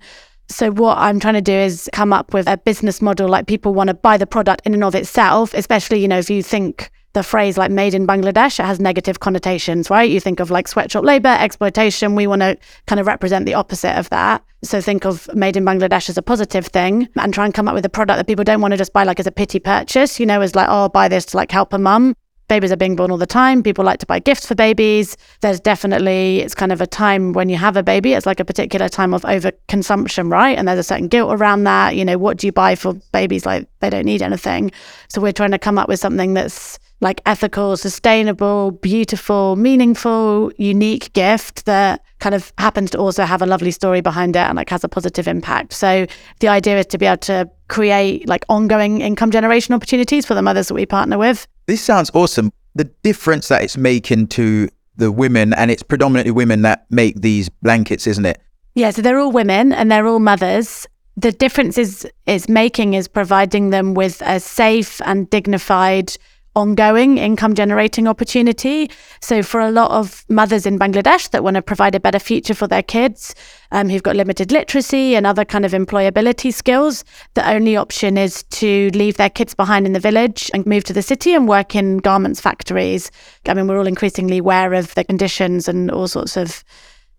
So 0.49 0.71
what 0.71 0.97
I'm 0.97 1.19
trying 1.19 1.35
to 1.35 1.41
do 1.41 1.53
is 1.53 1.89
come 1.93 2.11
up 2.11 2.33
with 2.33 2.47
a 2.47 2.57
business 2.57 3.01
model 3.01 3.29
like 3.29 3.45
people 3.45 3.73
want 3.73 3.89
to 3.89 3.93
buy 3.93 4.17
the 4.17 4.25
product 4.25 4.65
in 4.65 4.73
and 4.73 4.83
of 4.83 4.95
itself, 4.95 5.53
especially, 5.53 5.99
you 5.99 6.07
know, 6.07 6.17
if 6.17 6.29
you 6.29 6.41
think 6.41 6.89
the 7.13 7.23
phrase 7.23 7.57
like 7.57 7.71
made 7.71 7.93
in 7.93 8.05
Bangladesh, 8.05 8.59
it 8.59 8.65
has 8.65 8.79
negative 8.79 9.19
connotations, 9.19 9.89
right? 9.89 10.09
You 10.09 10.19
think 10.19 10.39
of 10.39 10.51
like 10.51 10.67
sweatshop 10.67 11.03
labor, 11.03 11.35
exploitation. 11.39 12.15
We 12.15 12.27
want 12.27 12.41
to 12.41 12.57
kind 12.85 12.99
of 12.99 13.07
represent 13.07 13.45
the 13.45 13.55
opposite 13.55 13.97
of 13.97 14.09
that. 14.09 14.43
So 14.63 14.81
think 14.81 15.05
of 15.05 15.29
made 15.33 15.55
in 15.55 15.65
Bangladesh 15.65 16.09
as 16.09 16.17
a 16.17 16.21
positive 16.21 16.67
thing 16.67 17.07
and 17.15 17.33
try 17.33 17.45
and 17.45 17.53
come 17.53 17.67
up 17.67 17.73
with 17.73 17.85
a 17.85 17.89
product 17.89 18.17
that 18.17 18.27
people 18.27 18.43
don't 18.43 18.61
want 18.61 18.73
to 18.73 18.77
just 18.77 18.93
buy 18.93 19.03
like 19.03 19.19
as 19.19 19.27
a 19.27 19.31
pity 19.31 19.59
purchase, 19.59 20.19
you 20.19 20.25
know, 20.25 20.41
as 20.41 20.55
like, 20.55 20.67
oh, 20.69 20.89
buy 20.89 21.07
this 21.07 21.25
to 21.27 21.37
like 21.37 21.51
help 21.51 21.73
a 21.73 21.79
mum. 21.79 22.13
Babies 22.47 22.71
are 22.71 22.77
being 22.77 22.95
born 22.95 23.11
all 23.11 23.17
the 23.17 23.27
time. 23.27 23.61
People 23.61 23.85
like 23.85 23.99
to 23.99 24.07
buy 24.07 24.17
gifts 24.17 24.47
for 24.47 24.55
babies. 24.55 25.15
There's 25.41 25.59
definitely, 25.59 26.39
it's 26.39 26.55
kind 26.55 26.71
of 26.71 26.81
a 26.81 26.87
time 26.87 27.33
when 27.33 27.47
you 27.47 27.57
have 27.57 27.77
a 27.77 27.83
baby, 27.83 28.13
it's 28.13 28.25
like 28.25 28.39
a 28.39 28.45
particular 28.45 28.89
time 28.89 29.13
of 29.13 29.21
overconsumption, 29.21 30.31
right? 30.31 30.57
And 30.57 30.67
there's 30.67 30.79
a 30.79 30.83
certain 30.83 31.07
guilt 31.07 31.31
around 31.31 31.65
that. 31.65 31.95
You 31.95 32.03
know, 32.03 32.17
what 32.17 32.37
do 32.37 32.47
you 32.47 32.51
buy 32.51 32.73
for 32.73 32.93
babies? 33.13 33.45
Like 33.45 33.67
they 33.81 33.91
don't 33.91 34.05
need 34.05 34.23
anything. 34.23 34.71
So 35.09 35.21
we're 35.21 35.31
trying 35.31 35.51
to 35.51 35.59
come 35.59 35.77
up 35.77 35.87
with 35.87 35.99
something 35.99 36.33
that's 36.33 36.79
like 37.01 37.21
ethical, 37.25 37.77
sustainable, 37.77 38.71
beautiful, 38.71 39.55
meaningful, 39.55 40.51
unique 40.57 41.13
gift 41.13 41.65
that 41.65 42.03
kind 42.19 42.35
of 42.35 42.51
happens 42.57 42.91
to 42.91 42.97
also 42.97 43.23
have 43.23 43.41
a 43.41 43.45
lovely 43.45 43.71
story 43.71 44.01
behind 44.01 44.35
it 44.35 44.39
and 44.39 44.57
like 44.57 44.69
has 44.69 44.83
a 44.83 44.89
positive 44.89 45.27
impact. 45.27 45.73
So 45.73 46.05
the 46.39 46.49
idea 46.49 46.77
is 46.79 46.85
to 46.87 46.97
be 46.97 47.05
able 47.05 47.17
to 47.17 47.49
create 47.69 48.27
like 48.27 48.43
ongoing 48.49 49.01
income 49.01 49.31
generation 49.31 49.73
opportunities 49.73 50.25
for 50.25 50.33
the 50.33 50.41
mothers 50.41 50.67
that 50.67 50.73
we 50.73 50.85
partner 50.85 51.17
with. 51.17 51.47
This 51.67 51.81
sounds 51.81 52.11
awesome. 52.13 52.51
The 52.75 52.85
difference 53.03 53.47
that 53.47 53.63
it's 53.63 53.77
making 53.77 54.27
to 54.29 54.69
the 54.97 55.11
women, 55.11 55.53
and 55.53 55.71
it's 55.71 55.83
predominantly 55.83 56.31
women 56.31 56.61
that 56.63 56.85
make 56.89 57.21
these 57.21 57.47
blankets, 57.47 58.05
isn't 58.05 58.25
it? 58.25 58.41
Yeah, 58.75 58.91
so 58.91 59.01
they're 59.01 59.19
all 59.19 59.31
women 59.31 59.71
and 59.71 59.89
they're 59.89 60.05
all 60.05 60.19
mothers. 60.19 60.87
The 61.17 61.31
difference 61.31 61.77
is 61.77 62.07
is 62.25 62.47
making 62.47 62.93
is 62.93 63.07
providing 63.07 63.71
them 63.71 63.93
with 63.93 64.21
a 64.25 64.39
safe 64.39 65.01
and 65.05 65.29
dignified 65.29 66.13
ongoing 66.59 67.17
income 67.17 67.55
generating 67.55 68.07
opportunity. 68.07 68.89
So 69.21 69.41
for 69.41 69.61
a 69.61 69.71
lot 69.71 69.91
of 69.91 70.25
mothers 70.29 70.65
in 70.65 70.77
Bangladesh 70.77 71.29
that 71.31 71.43
want 71.43 71.55
to 71.55 71.61
provide 71.61 71.95
a 71.95 71.99
better 71.99 72.19
future 72.19 72.53
for 72.53 72.67
their 72.67 72.83
kids, 72.83 73.33
um, 73.71 73.87
who've 73.87 74.03
got 74.03 74.15
limited 74.15 74.51
literacy 74.51 75.15
and 75.15 75.25
other 75.25 75.45
kind 75.45 75.65
of 75.65 75.71
employability 75.71 76.53
skills, 76.53 77.05
the 77.35 77.49
only 77.49 77.77
option 77.77 78.17
is 78.17 78.43
to 78.43 78.89
leave 78.93 79.17
their 79.17 79.29
kids 79.29 79.53
behind 79.53 79.85
in 79.85 79.93
the 79.93 79.99
village 79.99 80.51
and 80.53 80.65
move 80.65 80.83
to 80.83 80.93
the 80.93 81.01
city 81.01 81.33
and 81.33 81.47
work 81.47 81.75
in 81.75 81.97
garments 81.99 82.41
factories. 82.41 83.09
I 83.47 83.53
mean, 83.53 83.67
we're 83.67 83.79
all 83.79 83.87
increasingly 83.87 84.39
aware 84.39 84.73
of 84.73 84.93
the 84.95 85.03
conditions 85.03 85.67
and 85.67 85.89
all 85.89 86.07
sorts 86.07 86.35
of 86.35 86.63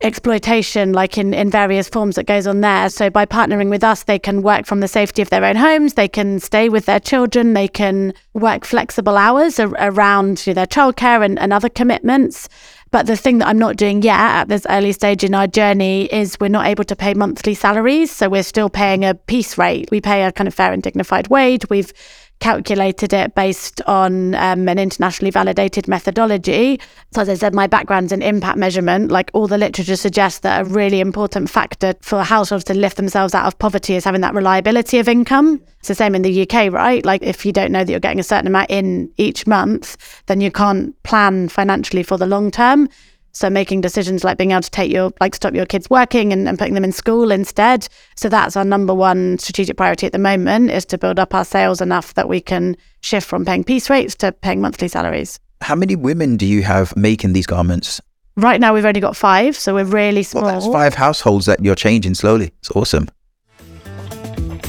exploitation 0.02 0.92
like 0.92 1.18
in, 1.18 1.34
in 1.34 1.50
various 1.50 1.88
forms 1.88 2.16
that 2.16 2.24
goes 2.24 2.46
on 2.46 2.62
there 2.62 2.88
so 2.88 3.10
by 3.10 3.26
partnering 3.26 3.68
with 3.68 3.84
us 3.84 4.04
they 4.04 4.18
can 4.18 4.40
work 4.40 4.64
from 4.64 4.80
the 4.80 4.88
safety 4.88 5.20
of 5.20 5.28
their 5.28 5.44
own 5.44 5.56
homes 5.56 5.92
they 5.94 6.08
can 6.08 6.40
stay 6.40 6.70
with 6.70 6.86
their 6.86 7.00
children 7.00 7.52
they 7.52 7.68
can 7.68 8.14
work 8.32 8.64
flexible 8.64 9.18
hours 9.18 9.60
ar- 9.60 9.74
around 9.78 10.46
you 10.46 10.52
know, 10.52 10.54
their 10.54 10.66
childcare 10.66 11.22
and, 11.22 11.38
and 11.38 11.52
other 11.52 11.68
commitments 11.68 12.48
but 12.90 13.06
the 13.06 13.16
thing 13.16 13.38
that 13.38 13.46
I'm 13.46 13.58
not 13.58 13.76
doing 13.76 14.02
yet 14.02 14.18
at 14.18 14.48
this 14.48 14.66
early 14.68 14.92
stage 14.92 15.22
in 15.22 15.34
our 15.34 15.46
journey 15.46 16.06
is 16.06 16.36
we're 16.40 16.48
not 16.48 16.66
able 16.66 16.84
to 16.84 16.96
pay 16.96 17.14
monthly 17.14 17.54
salaries. 17.54 18.10
So 18.10 18.28
we're 18.28 18.42
still 18.42 18.68
paying 18.68 19.04
a 19.04 19.14
piece 19.14 19.56
rate. 19.56 19.88
We 19.92 20.00
pay 20.00 20.24
a 20.24 20.32
kind 20.32 20.48
of 20.48 20.54
fair 20.54 20.72
and 20.72 20.82
dignified 20.82 21.28
wage. 21.28 21.70
We've 21.70 21.92
calculated 22.40 23.12
it 23.12 23.34
based 23.34 23.80
on 23.82 24.34
um, 24.34 24.68
an 24.68 24.78
internationally 24.78 25.30
validated 25.30 25.86
methodology. 25.86 26.80
So, 27.12 27.22
as 27.22 27.28
I 27.28 27.34
said, 27.34 27.54
my 27.54 27.66
background's 27.66 28.12
in 28.12 28.22
impact 28.22 28.58
measurement. 28.58 29.10
Like 29.10 29.30
all 29.34 29.46
the 29.46 29.58
literature 29.58 29.96
suggests 29.96 30.40
that 30.40 30.62
a 30.62 30.64
really 30.64 31.00
important 31.00 31.48
factor 31.48 31.94
for 32.00 32.22
households 32.22 32.64
to 32.64 32.74
lift 32.74 32.96
themselves 32.96 33.34
out 33.34 33.46
of 33.46 33.58
poverty 33.58 33.94
is 33.94 34.04
having 34.04 34.22
that 34.22 34.34
reliability 34.34 34.98
of 34.98 35.08
income. 35.08 35.62
It's 35.78 35.88
the 35.88 35.94
same 35.94 36.14
in 36.14 36.22
the 36.22 36.42
UK, 36.42 36.72
right? 36.72 37.04
Like 37.04 37.22
if 37.22 37.46
you 37.46 37.52
don't 37.52 37.72
know 37.72 37.84
that 37.84 37.90
you're 37.90 38.00
getting 38.00 38.20
a 38.20 38.24
certain 38.24 38.46
amount 38.46 38.70
in 38.70 39.10
each 39.16 39.46
month, 39.46 39.96
then 40.26 40.40
you 40.40 40.50
can't 40.50 41.00
plan 41.02 41.48
financially 41.48 42.02
for 42.02 42.16
the 42.16 42.26
long 42.26 42.50
term. 42.50 42.88
So 43.32 43.48
making 43.48 43.80
decisions 43.80 44.24
like 44.24 44.38
being 44.38 44.50
able 44.50 44.62
to 44.62 44.70
take 44.70 44.90
your 44.90 45.12
like 45.20 45.34
stop 45.34 45.54
your 45.54 45.66
kids 45.66 45.88
working 45.88 46.32
and, 46.32 46.48
and 46.48 46.58
putting 46.58 46.74
them 46.74 46.84
in 46.84 46.92
school 46.92 47.30
instead. 47.30 47.88
So 48.16 48.28
that's 48.28 48.56
our 48.56 48.64
number 48.64 48.94
one 48.94 49.38
strategic 49.38 49.76
priority 49.76 50.06
at 50.06 50.12
the 50.12 50.18
moment 50.18 50.70
is 50.70 50.84
to 50.86 50.98
build 50.98 51.18
up 51.18 51.34
our 51.34 51.44
sales 51.44 51.80
enough 51.80 52.14
that 52.14 52.28
we 52.28 52.40
can 52.40 52.76
shift 53.00 53.26
from 53.26 53.44
paying 53.44 53.64
piece 53.64 53.88
rates 53.88 54.14
to 54.16 54.32
paying 54.32 54.60
monthly 54.60 54.88
salaries. 54.88 55.38
How 55.60 55.74
many 55.74 55.96
women 55.96 56.36
do 56.36 56.46
you 56.46 56.62
have 56.62 56.96
making 56.96 57.32
these 57.34 57.46
garments? 57.46 58.00
Right 58.36 58.60
now 58.60 58.72
we've 58.72 58.86
only 58.86 59.00
got 59.00 59.16
five, 59.16 59.56
so 59.56 59.74
we're 59.74 59.84
really 59.84 60.22
small. 60.22 60.44
Well, 60.44 60.54
that's 60.54 60.72
five 60.72 60.94
households 60.94 61.46
that 61.46 61.62
you're 61.62 61.74
changing 61.74 62.14
slowly. 62.14 62.52
It's 62.60 62.70
awesome. 62.70 63.08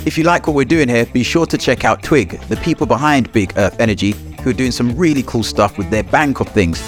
If 0.04 0.18
you 0.18 0.24
like 0.24 0.48
what 0.48 0.56
we're 0.56 0.66
doing 0.66 0.90
here, 0.90 1.06
be 1.06 1.22
sure 1.24 1.46
to 1.46 1.58
check 1.58 1.86
out 1.86 2.02
Twig, 2.02 2.40
the 2.50 2.58
people 2.58 2.88
behind 2.88 3.32
Big 3.32 3.54
Earth 3.56 3.80
Energy, 3.80 4.14
who 4.42 4.50
are 4.50 4.54
doing 4.54 4.72
some 4.72 4.98
really 4.98 5.22
cool 5.24 5.44
stuff 5.44 5.78
with 5.78 5.90
their 5.92 6.04
bank 6.04 6.40
of 6.40 6.50
things. 6.50 6.82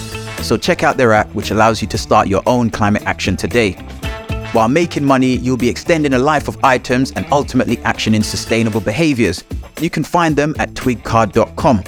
So 0.44 0.58
check 0.58 0.82
out 0.82 0.98
their 0.98 1.14
app, 1.14 1.34
which 1.34 1.50
allows 1.50 1.80
you 1.80 1.88
to 1.88 1.96
start 1.96 2.28
your 2.28 2.42
own 2.46 2.68
climate 2.68 3.02
action 3.06 3.34
today. 3.34 3.72
While 4.52 4.68
making 4.68 5.02
money, 5.02 5.36
you'll 5.36 5.56
be 5.56 5.70
extending 5.70 6.12
a 6.12 6.18
life 6.18 6.48
of 6.48 6.62
items 6.62 7.12
and 7.12 7.26
ultimately 7.32 7.78
actioning 7.78 8.22
sustainable 8.22 8.82
behaviors. 8.82 9.42
You 9.80 9.88
can 9.88 10.04
find 10.04 10.36
them 10.36 10.54
at 10.58 10.74
twigcard.com. 10.74 11.82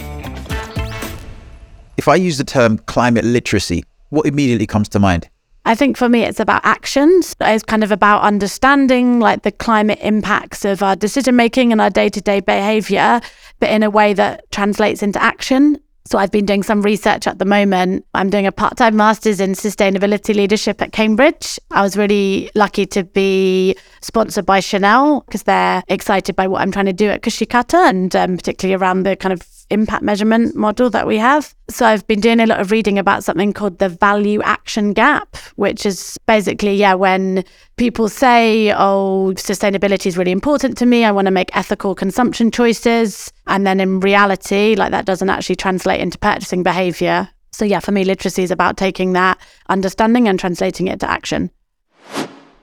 If 1.99 2.09
I 2.09 2.15
use 2.15 2.39
the 2.39 2.45
term 2.45 2.79
climate 2.79 3.27
literacy, 3.27 3.85
what 4.09 4.25
immediately 4.25 4.67
comes 4.67 4.89
to 4.89 4.99
mind? 4.99 5.29
I 5.67 5.75
think 5.75 5.99
for 5.99 6.09
me, 6.09 6.23
it's 6.23 6.41
about 6.41 6.65
actions. 6.65 7.37
It's 7.41 7.63
kind 7.63 7.85
of 7.85 7.93
about 7.93 8.23
understanding 8.23 9.21
like 9.21 9.43
the 9.43 9.53
climate 9.53 9.99
impacts 10.01 10.65
of 10.65 10.83
our 10.83 10.97
decision 10.97 11.37
making 11.37 11.73
and 11.73 11.81
our 11.81 11.91
day 11.91 12.09
to 12.09 12.21
day 12.23 12.41
behavior, 12.41 13.21
but 13.61 13.69
in 13.69 13.83
a 13.83 13.91
way 13.91 14.15
that 14.15 14.51
translates 14.51 15.03
into 15.03 15.23
action. 15.23 15.79
So 16.07 16.19
I've 16.19 16.31
been 16.31 16.47
doing 16.47 16.63
some 16.63 16.83
research 16.83 17.27
at 17.27 17.41
the 17.41 17.45
moment. 17.45 18.07
I'm 18.15 18.31
doing 18.31 18.47
a 18.47 18.53
part 18.53 18.77
time 18.77 18.97
master's 18.97 19.41
in 19.41 19.53
sustainability 19.53 20.35
leadership 20.35 20.81
at 20.81 20.93
Cambridge. 20.93 21.59
I 21.73 21.83
was 21.83 21.97
really 21.97 22.49
lucky 22.55 22.87
to 22.87 23.03
be 23.03 23.77
sponsored 24.03 24.47
by 24.47 24.61
Chanel 24.61 25.23
because 25.23 25.43
they're 25.43 25.83
excited 25.89 26.37
by 26.37 26.47
what 26.47 26.63
I'm 26.63 26.71
trying 26.71 26.87
to 26.87 26.93
do 26.93 27.09
at 27.09 27.23
Khushi 27.23 27.47
Kantha 27.47 27.89
and 27.89 28.15
um, 28.15 28.37
particularly 28.37 28.81
around 28.81 29.03
the 29.03 29.17
kind 29.17 29.33
of 29.33 29.43
impact 29.71 30.03
measurement 30.03 30.55
model 30.55 30.91
that 30.91 31.07
we 31.07 31.19
have. 31.19 31.55
So 31.69 31.87
I've 31.87 32.07
been 32.07 32.21
doing 32.21 32.41
a 32.41 32.47
lot 32.47 32.61
of 32.61 32.71
reading 32.71 32.99
about 32.99 33.25
something 33.25 33.53
called 33.53 33.79
the 33.79 33.89
value 33.89 34.41
action 34.43 34.93
gap, 34.93 35.37
which 35.57 35.85
is 35.85 36.19
basically, 36.27 36.75
yeah, 36.75 36.95
when 36.95 37.45
people 37.77 38.09
say, 38.09 38.73
oh, 38.73 39.33
sustainability 39.37 40.07
is 40.07 40.17
really 40.17 40.31
important 40.31 40.79
to 40.79 40.87
me, 40.87 41.05
I 41.05 41.11
want 41.11 41.27
to 41.27 41.33
make 41.33 41.55
ethical 41.57 41.95
consumption 41.95 42.51
choices. 42.51 43.33
And 43.47 43.67
then 43.67 43.81
in 43.81 44.01
reality, 44.01 44.75
like 44.77 44.93
that 44.93 45.05
doesn't 45.05 45.31
actually 45.31 45.57
translate 45.57 46.01
into 46.01 46.19
purchasing 46.19 46.63
behavior. 46.63 47.29
So 47.53 47.65
yeah, 47.65 47.81
for 47.81 47.93
me, 47.93 48.05
literacy 48.05 48.43
is 48.43 48.51
about 48.51 48.77
taking 48.77 49.15
that 49.15 49.39
understanding 49.69 50.29
and 50.29 50.39
translating 50.39 50.89
it 50.89 51.01
to 51.01 51.11
action. 51.11 51.51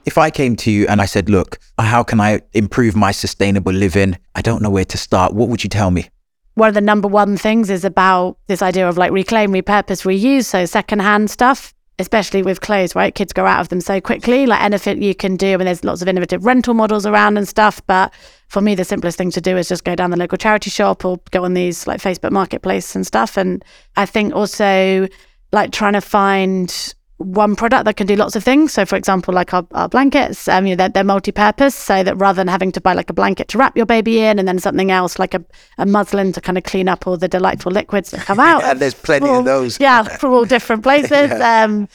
If 0.06 0.18
I 0.18 0.30
came 0.30 0.56
to 0.58 0.72
you 0.72 0.86
and 0.88 1.02
I 1.02 1.06
said, 1.06 1.30
look, 1.30 1.60
how 1.80 2.04
can 2.04 2.20
I 2.20 2.42
improve 2.52 2.96
my 2.96 3.12
sustainable 3.12 3.72
living? 3.72 4.18
I 4.36 4.42
don't 4.42 4.62
know 4.62 4.70
where 4.70 4.86
to 4.86 4.98
start. 4.98 5.34
What 5.34 5.50
would 5.50 5.64
you 5.64 5.70
tell 5.70 5.92
me? 5.92 6.10
One 6.56 6.70
of 6.70 6.76
the 6.76 6.82
number 6.82 7.08
one 7.08 7.38
things 7.38 7.70
is 7.70 7.84
about 7.84 8.38
this 8.48 8.62
idea 8.62 8.88
of 8.88 8.98
like 8.98 9.12
reclaim, 9.12 9.52
repurpose, 9.52 10.06
reuse. 10.06 10.46
So 10.46 10.66
secondhand 10.66 11.32
stuff, 11.32 11.74
especially 11.98 12.44
with 12.44 12.62
clothes, 12.62 12.96
right? 12.96 13.14
Kids 13.14 13.34
go 13.34 13.46
out 13.46 13.62
of 13.62 13.70
them 13.70 13.82
so 13.82 14.00
quickly. 14.00 14.46
Like 14.46 14.62
anything 14.62 15.02
you 15.02 15.16
can 15.16 15.36
do, 15.36 15.54
I 15.54 15.58
mean, 15.58 15.66
there's 15.66 15.84
lots 15.84 16.02
of 16.02 16.08
innovative 16.08 16.46
rental 16.46 16.74
models 16.74 17.06
around 17.06 17.38
and 17.38 17.48
stuff. 17.48 17.82
But 17.88 18.14
for 18.50 18.62
me, 18.62 18.76
the 18.76 18.86
simplest 18.86 19.18
thing 19.18 19.32
to 19.32 19.42
do 19.42 19.58
is 19.58 19.68
just 19.68 19.84
go 19.84 19.96
down 19.96 20.12
the 20.12 20.18
local 20.18 20.38
charity 20.38 20.70
shop 20.70 21.04
or 21.06 21.20
go 21.32 21.44
on 21.44 21.56
these 21.56 21.88
like 21.88 22.02
Facebook 22.02 22.32
Marketplace 22.32 22.96
and 22.96 23.06
stuff. 23.06 23.36
And 23.38 23.64
I 23.96 24.06
think 24.06 24.36
also 24.36 25.08
like 25.52 25.72
trying 25.72 25.94
to 25.94 26.02
find 26.02 26.94
one 27.24 27.56
product 27.56 27.86
that 27.86 27.96
can 27.96 28.08
do 28.08 28.16
lots 28.16 28.36
of 28.36 28.44
things. 28.44 28.74
So, 28.74 28.86
for 28.86 28.96
example, 28.96 29.34
like 29.34 29.54
our, 29.54 29.66
our 29.72 29.90
blankets, 29.90 30.48
um, 30.48 30.66
you 30.66 30.76
know, 30.76 30.78
they're, 30.78 30.90
they're, 30.90 31.04
multi-purpose. 31.04 31.76
So 31.76 32.04
that 32.04 32.16
rather 32.18 32.38
than 32.38 32.48
having 32.48 32.72
to 32.74 32.82
buy 32.82 32.94
like 32.94 33.10
a 33.10 33.14
blanket 33.14 33.48
to 33.50 33.58
wrap 33.58 33.76
your 33.76 33.86
baby 33.86 34.20
in, 34.20 34.40
and 34.40 34.48
then 34.48 34.60
something 34.60 34.92
else 34.92 35.20
like 35.20 35.34
a, 35.34 35.44
a 35.78 35.86
muslin 35.86 36.32
to 36.34 36.42
kind 36.42 36.58
of 36.58 36.64
clean 36.64 36.88
up 36.88 37.08
all 37.08 37.18
the 37.18 37.28
delightful 37.28 37.72
liquids 37.72 38.12
that 38.12 38.22
come 38.22 38.40
out. 38.52 38.64
and 38.64 38.80
there's 38.80 38.94
plenty 38.94 39.28
all, 39.28 39.40
of 39.40 39.46
those. 39.46 39.80
yeah, 39.80 40.04
from 40.04 40.32
all 40.34 40.46
different 40.46 40.84
places. 40.90 41.12
yeah. 41.12 41.64
um, 41.64 41.88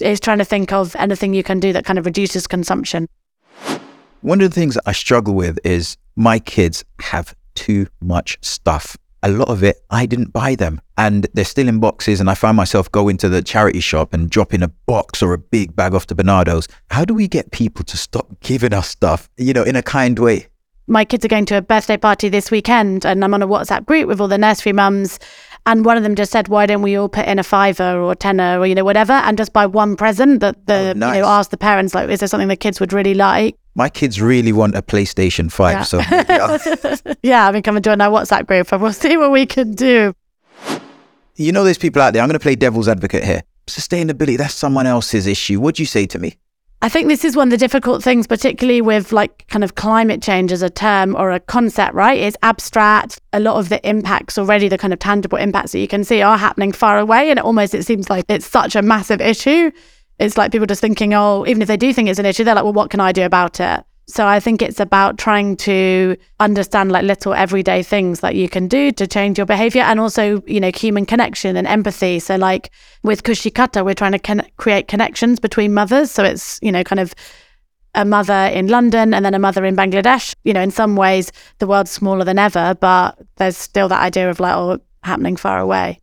is 0.00 0.20
trying 0.20 0.38
to 0.38 0.44
think 0.44 0.72
of 0.72 0.96
anything 0.96 1.34
you 1.34 1.42
can 1.42 1.60
do 1.60 1.72
that 1.72 1.84
kind 1.84 1.98
of 1.98 2.06
reduces 2.06 2.46
consumption. 2.46 3.06
One 4.22 4.40
of 4.40 4.50
the 4.50 4.54
things 4.54 4.78
I 4.86 4.92
struggle 4.92 5.34
with 5.34 5.58
is 5.64 5.96
my 6.16 6.38
kids 6.38 6.84
have 7.00 7.34
too 7.54 7.86
much 8.00 8.38
stuff 8.42 8.96
a 9.22 9.30
lot 9.30 9.48
of 9.48 9.62
it 9.62 9.76
I 9.90 10.06
didn't 10.06 10.32
buy 10.32 10.54
them 10.54 10.80
and 10.96 11.26
they're 11.34 11.44
still 11.44 11.68
in 11.68 11.80
boxes 11.80 12.20
and 12.20 12.30
I 12.30 12.34
find 12.34 12.56
myself 12.56 12.90
going 12.90 13.16
to 13.18 13.28
the 13.28 13.42
charity 13.42 13.80
shop 13.80 14.12
and 14.12 14.30
dropping 14.30 14.62
a 14.62 14.68
box 14.86 15.22
or 15.22 15.32
a 15.32 15.38
big 15.38 15.74
bag 15.76 15.94
off 15.94 16.06
to 16.06 16.14
Barnardo's. 16.14 16.68
How 16.90 17.04
do 17.04 17.14
we 17.14 17.28
get 17.28 17.50
people 17.50 17.84
to 17.84 17.96
stop 17.96 18.28
giving 18.40 18.72
us 18.72 18.88
stuff, 18.88 19.28
you 19.36 19.52
know, 19.52 19.62
in 19.62 19.76
a 19.76 19.82
kind 19.82 20.18
way? 20.18 20.46
My 20.86 21.04
kids 21.04 21.24
are 21.24 21.28
going 21.28 21.46
to 21.46 21.56
a 21.56 21.62
birthday 21.62 21.96
party 21.96 22.28
this 22.28 22.50
weekend 22.50 23.06
and 23.06 23.24
I'm 23.24 23.34
on 23.34 23.42
a 23.42 23.48
WhatsApp 23.48 23.86
group 23.86 24.08
with 24.08 24.20
all 24.20 24.28
the 24.28 24.38
nursery 24.38 24.72
mums 24.72 25.18
and 25.66 25.84
one 25.84 25.96
of 25.96 26.02
them 26.02 26.14
just 26.14 26.32
said, 26.32 26.48
"Why 26.48 26.66
don't 26.66 26.82
we 26.82 26.96
all 26.96 27.08
put 27.08 27.26
in 27.26 27.38
a 27.38 27.42
fiver 27.42 28.00
or 28.00 28.12
a 28.12 28.16
tenner 28.16 28.58
or 28.58 28.66
you 28.66 28.74
know 28.74 28.84
whatever, 28.84 29.12
and 29.12 29.36
just 29.36 29.52
buy 29.52 29.66
one 29.66 29.96
present 29.96 30.40
that 30.40 30.66
the 30.66 30.92
oh, 30.94 30.98
nice. 30.98 31.16
you 31.16 31.22
know 31.22 31.28
ask 31.28 31.50
the 31.50 31.58
parents 31.58 31.94
like, 31.94 32.08
is 32.08 32.20
there 32.20 32.28
something 32.28 32.48
the 32.48 32.56
kids 32.56 32.80
would 32.80 32.92
really 32.92 33.14
like?" 33.14 33.56
My 33.80 33.88
kids 33.88 34.20
really 34.20 34.52
want 34.52 34.74
a 34.74 34.82
PlayStation 34.82 35.50
5. 35.50 35.72
Yeah. 35.72 35.82
So 35.84 37.14
yeah, 37.22 37.48
I 37.48 37.50
mean, 37.50 37.62
come 37.62 37.76
and 37.76 37.84
join 37.84 37.98
our 38.02 38.10
WhatsApp 38.10 38.46
group 38.46 38.70
and 38.70 38.82
we'll 38.82 38.92
see 39.06 39.16
what 39.16 39.30
we 39.30 39.46
can 39.46 39.72
do. 39.72 40.14
You 41.36 41.52
know, 41.52 41.64
there's 41.64 41.78
people 41.78 42.02
out 42.02 42.12
there. 42.12 42.20
I'm 42.20 42.28
going 42.28 42.38
to 42.38 42.42
play 42.42 42.56
devil's 42.56 42.88
advocate 42.88 43.24
here. 43.24 43.42
Sustainability, 43.66 44.36
that's 44.36 44.52
someone 44.52 44.86
else's 44.86 45.26
issue. 45.26 45.58
What 45.60 45.76
do 45.76 45.82
you 45.82 45.86
say 45.86 46.04
to 46.04 46.18
me? 46.18 46.36
I 46.82 46.90
think 46.90 47.08
this 47.08 47.24
is 47.24 47.36
one 47.36 47.48
of 47.48 47.52
the 47.52 47.56
difficult 47.56 48.02
things, 48.02 48.26
particularly 48.26 48.82
with 48.82 49.12
like 49.12 49.46
kind 49.48 49.64
of 49.64 49.76
climate 49.76 50.20
change 50.20 50.52
as 50.52 50.60
a 50.60 50.68
term 50.68 51.16
or 51.16 51.30
a 51.30 51.40
concept, 51.40 51.94
right? 51.94 52.20
It's 52.20 52.36
abstract. 52.42 53.18
A 53.32 53.40
lot 53.40 53.56
of 53.56 53.70
the 53.70 53.80
impacts 53.88 54.36
already, 54.36 54.68
the 54.68 54.76
kind 54.76 54.92
of 54.92 54.98
tangible 54.98 55.38
impacts 55.38 55.72
that 55.72 55.78
you 55.78 55.88
can 55.88 56.04
see 56.04 56.20
are 56.20 56.36
happening 56.36 56.72
far 56.72 56.98
away. 56.98 57.30
And 57.30 57.38
it 57.38 57.44
almost, 57.46 57.74
it 57.74 57.84
seems 57.86 58.10
like 58.10 58.26
it's 58.28 58.46
such 58.46 58.76
a 58.76 58.82
massive 58.82 59.22
issue 59.22 59.70
it's 60.20 60.36
like 60.36 60.52
people 60.52 60.66
just 60.66 60.82
thinking, 60.82 61.14
oh, 61.14 61.46
even 61.46 61.62
if 61.62 61.68
they 61.68 61.78
do 61.78 61.92
think 61.94 62.08
it's 62.08 62.18
an 62.18 62.26
issue, 62.26 62.44
they're 62.44 62.54
like, 62.54 62.64
well, 62.64 62.74
what 62.74 62.90
can 62.90 63.00
I 63.00 63.10
do 63.10 63.24
about 63.24 63.58
it? 63.58 63.82
So 64.06 64.26
I 64.26 64.38
think 64.38 64.60
it's 64.60 64.80
about 64.80 65.18
trying 65.18 65.56
to 65.58 66.16
understand 66.40 66.92
like 66.92 67.04
little 67.04 67.32
everyday 67.32 67.82
things 67.82 68.20
that 68.20 68.34
you 68.34 68.48
can 68.48 68.68
do 68.68 68.92
to 68.92 69.06
change 69.06 69.38
your 69.38 69.46
behavior 69.46 69.82
and 69.82 69.98
also, 69.98 70.42
you 70.46 70.60
know, 70.60 70.70
human 70.74 71.06
connection 71.06 71.56
and 71.56 71.66
empathy. 71.66 72.18
So 72.18 72.36
like 72.36 72.70
with 73.02 73.22
Khushi 73.22 73.50
Kantha, 73.50 73.84
we're 73.84 73.94
trying 73.94 74.12
to 74.12 74.18
con- 74.18 74.46
create 74.56 74.88
connections 74.88 75.40
between 75.40 75.72
mothers. 75.72 76.10
So 76.10 76.22
it's, 76.24 76.58
you 76.60 76.72
know, 76.72 76.84
kind 76.84 77.00
of 77.00 77.14
a 77.94 78.04
mother 78.04 78.50
in 78.52 78.66
London 78.66 79.14
and 79.14 79.24
then 79.24 79.34
a 79.34 79.38
mother 79.38 79.64
in 79.64 79.76
Bangladesh. 79.76 80.34
You 80.44 80.52
know, 80.52 80.60
in 80.60 80.70
some 80.70 80.96
ways 80.96 81.32
the 81.60 81.66
world's 81.66 81.92
smaller 81.92 82.24
than 82.24 82.38
ever, 82.38 82.74
but 82.78 83.16
there's 83.36 83.56
still 83.56 83.88
that 83.88 84.02
idea 84.02 84.28
of 84.28 84.40
like, 84.40 84.56
oh, 84.56 84.80
happening 85.02 85.36
far 85.36 85.60
away. 85.60 86.00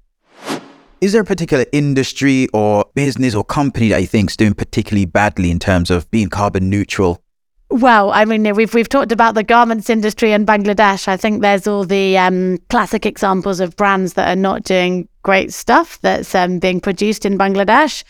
Is 0.99 1.13
there 1.13 1.21
a 1.21 1.25
particular 1.25 1.65
industry 1.71 2.47
or 2.53 2.85
business 2.95 3.35
or 3.35 3.43
company 3.43 3.89
that 3.89 4.01
you 4.01 4.07
think 4.07 4.31
is 4.31 4.37
doing 4.37 4.55
particularly 4.55 5.05
badly 5.05 5.51
in 5.51 5.59
terms 5.59 5.91
of 5.91 6.09
being 6.09 6.27
carbon 6.27 6.69
neutral? 6.69 7.21
Well, 7.69 8.11
I 8.11 8.25
mean, 8.25 8.55
we've 8.55 8.73
we've 8.73 8.89
talked 8.89 9.11
about 9.11 9.35
the 9.35 9.43
garments 9.43 9.89
industry 9.89 10.31
in 10.31 10.45
Bangladesh. 10.45 11.07
I 11.07 11.17
think 11.17 11.41
there's 11.41 11.67
all 11.67 11.83
the 11.83 12.17
um, 12.17 12.57
classic 12.69 13.05
examples 13.05 13.59
of 13.59 13.75
brands 13.75 14.13
that 14.13 14.29
are 14.29 14.39
not 14.39 14.63
doing 14.63 15.07
great 15.21 15.53
stuff 15.53 15.99
that's 16.01 16.33
um, 16.33 16.59
being 16.59 16.79
produced 16.79 17.25
in 17.25 17.37
Bangladesh. 17.37 18.03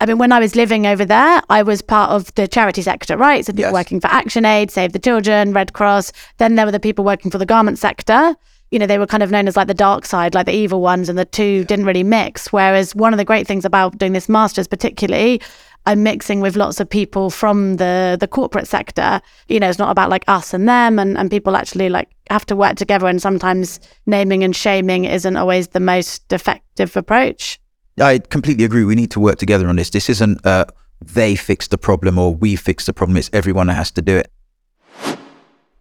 I 0.00 0.06
mean, 0.06 0.18
when 0.18 0.32
I 0.32 0.40
was 0.40 0.54
living 0.54 0.86
over 0.86 1.04
there, 1.04 1.40
I 1.48 1.62
was 1.62 1.80
part 1.80 2.10
of 2.10 2.34
the 2.34 2.46
charity 2.46 2.82
sector, 2.82 3.16
right? 3.16 3.44
So 3.44 3.52
people 3.52 3.70
yes. 3.70 3.72
working 3.72 4.00
for 4.00 4.08
ActionAid, 4.08 4.70
Save 4.70 4.92
the 4.92 4.98
Children, 4.98 5.52
Red 5.52 5.72
Cross. 5.72 6.12
Then 6.36 6.56
there 6.56 6.66
were 6.66 6.72
the 6.72 6.80
people 6.80 7.04
working 7.04 7.30
for 7.30 7.38
the 7.38 7.46
garment 7.46 7.78
sector 7.78 8.36
you 8.70 8.78
know, 8.78 8.86
they 8.86 8.98
were 8.98 9.06
kind 9.06 9.22
of 9.22 9.30
known 9.30 9.48
as 9.48 9.56
like 9.56 9.68
the 9.68 9.74
dark 9.74 10.04
side, 10.04 10.34
like 10.34 10.46
the 10.46 10.52
evil 10.52 10.80
ones, 10.80 11.08
and 11.08 11.18
the 11.18 11.24
two 11.24 11.64
didn't 11.64 11.86
really 11.86 12.04
mix. 12.04 12.52
Whereas 12.52 12.94
one 12.94 13.12
of 13.12 13.18
the 13.18 13.24
great 13.24 13.46
things 13.46 13.64
about 13.64 13.98
doing 13.98 14.12
this 14.12 14.28
master's, 14.28 14.68
particularly, 14.68 15.40
I'm 15.86 16.02
mixing 16.02 16.40
with 16.40 16.54
lots 16.56 16.80
of 16.80 16.90
people 16.90 17.30
from 17.30 17.76
the 17.76 18.16
the 18.20 18.28
corporate 18.28 18.66
sector. 18.66 19.22
You 19.48 19.60
know, 19.60 19.68
it's 19.68 19.78
not 19.78 19.90
about 19.90 20.10
like 20.10 20.24
us 20.28 20.52
and 20.52 20.68
them, 20.68 20.98
and, 20.98 21.16
and 21.16 21.30
people 21.30 21.56
actually 21.56 21.88
like 21.88 22.10
have 22.30 22.44
to 22.46 22.56
work 22.56 22.76
together. 22.76 23.06
And 23.06 23.22
sometimes 23.22 23.80
naming 24.06 24.44
and 24.44 24.54
shaming 24.54 25.04
isn't 25.04 25.36
always 25.36 25.68
the 25.68 25.80
most 25.80 26.30
effective 26.32 26.96
approach. 26.96 27.58
I 28.00 28.18
completely 28.18 28.64
agree. 28.64 28.84
We 28.84 28.94
need 28.94 29.10
to 29.12 29.20
work 29.20 29.38
together 29.38 29.66
on 29.68 29.76
this. 29.76 29.90
This 29.90 30.10
isn't 30.10 30.44
uh, 30.44 30.66
they 31.00 31.36
fix 31.36 31.68
the 31.68 31.78
problem 31.78 32.18
or 32.18 32.34
we 32.34 32.56
fix 32.56 32.86
the 32.86 32.92
problem. 32.92 33.16
It's 33.16 33.30
everyone 33.32 33.68
that 33.68 33.74
has 33.74 33.90
to 33.92 34.02
do 34.02 34.16
it. 34.16 34.30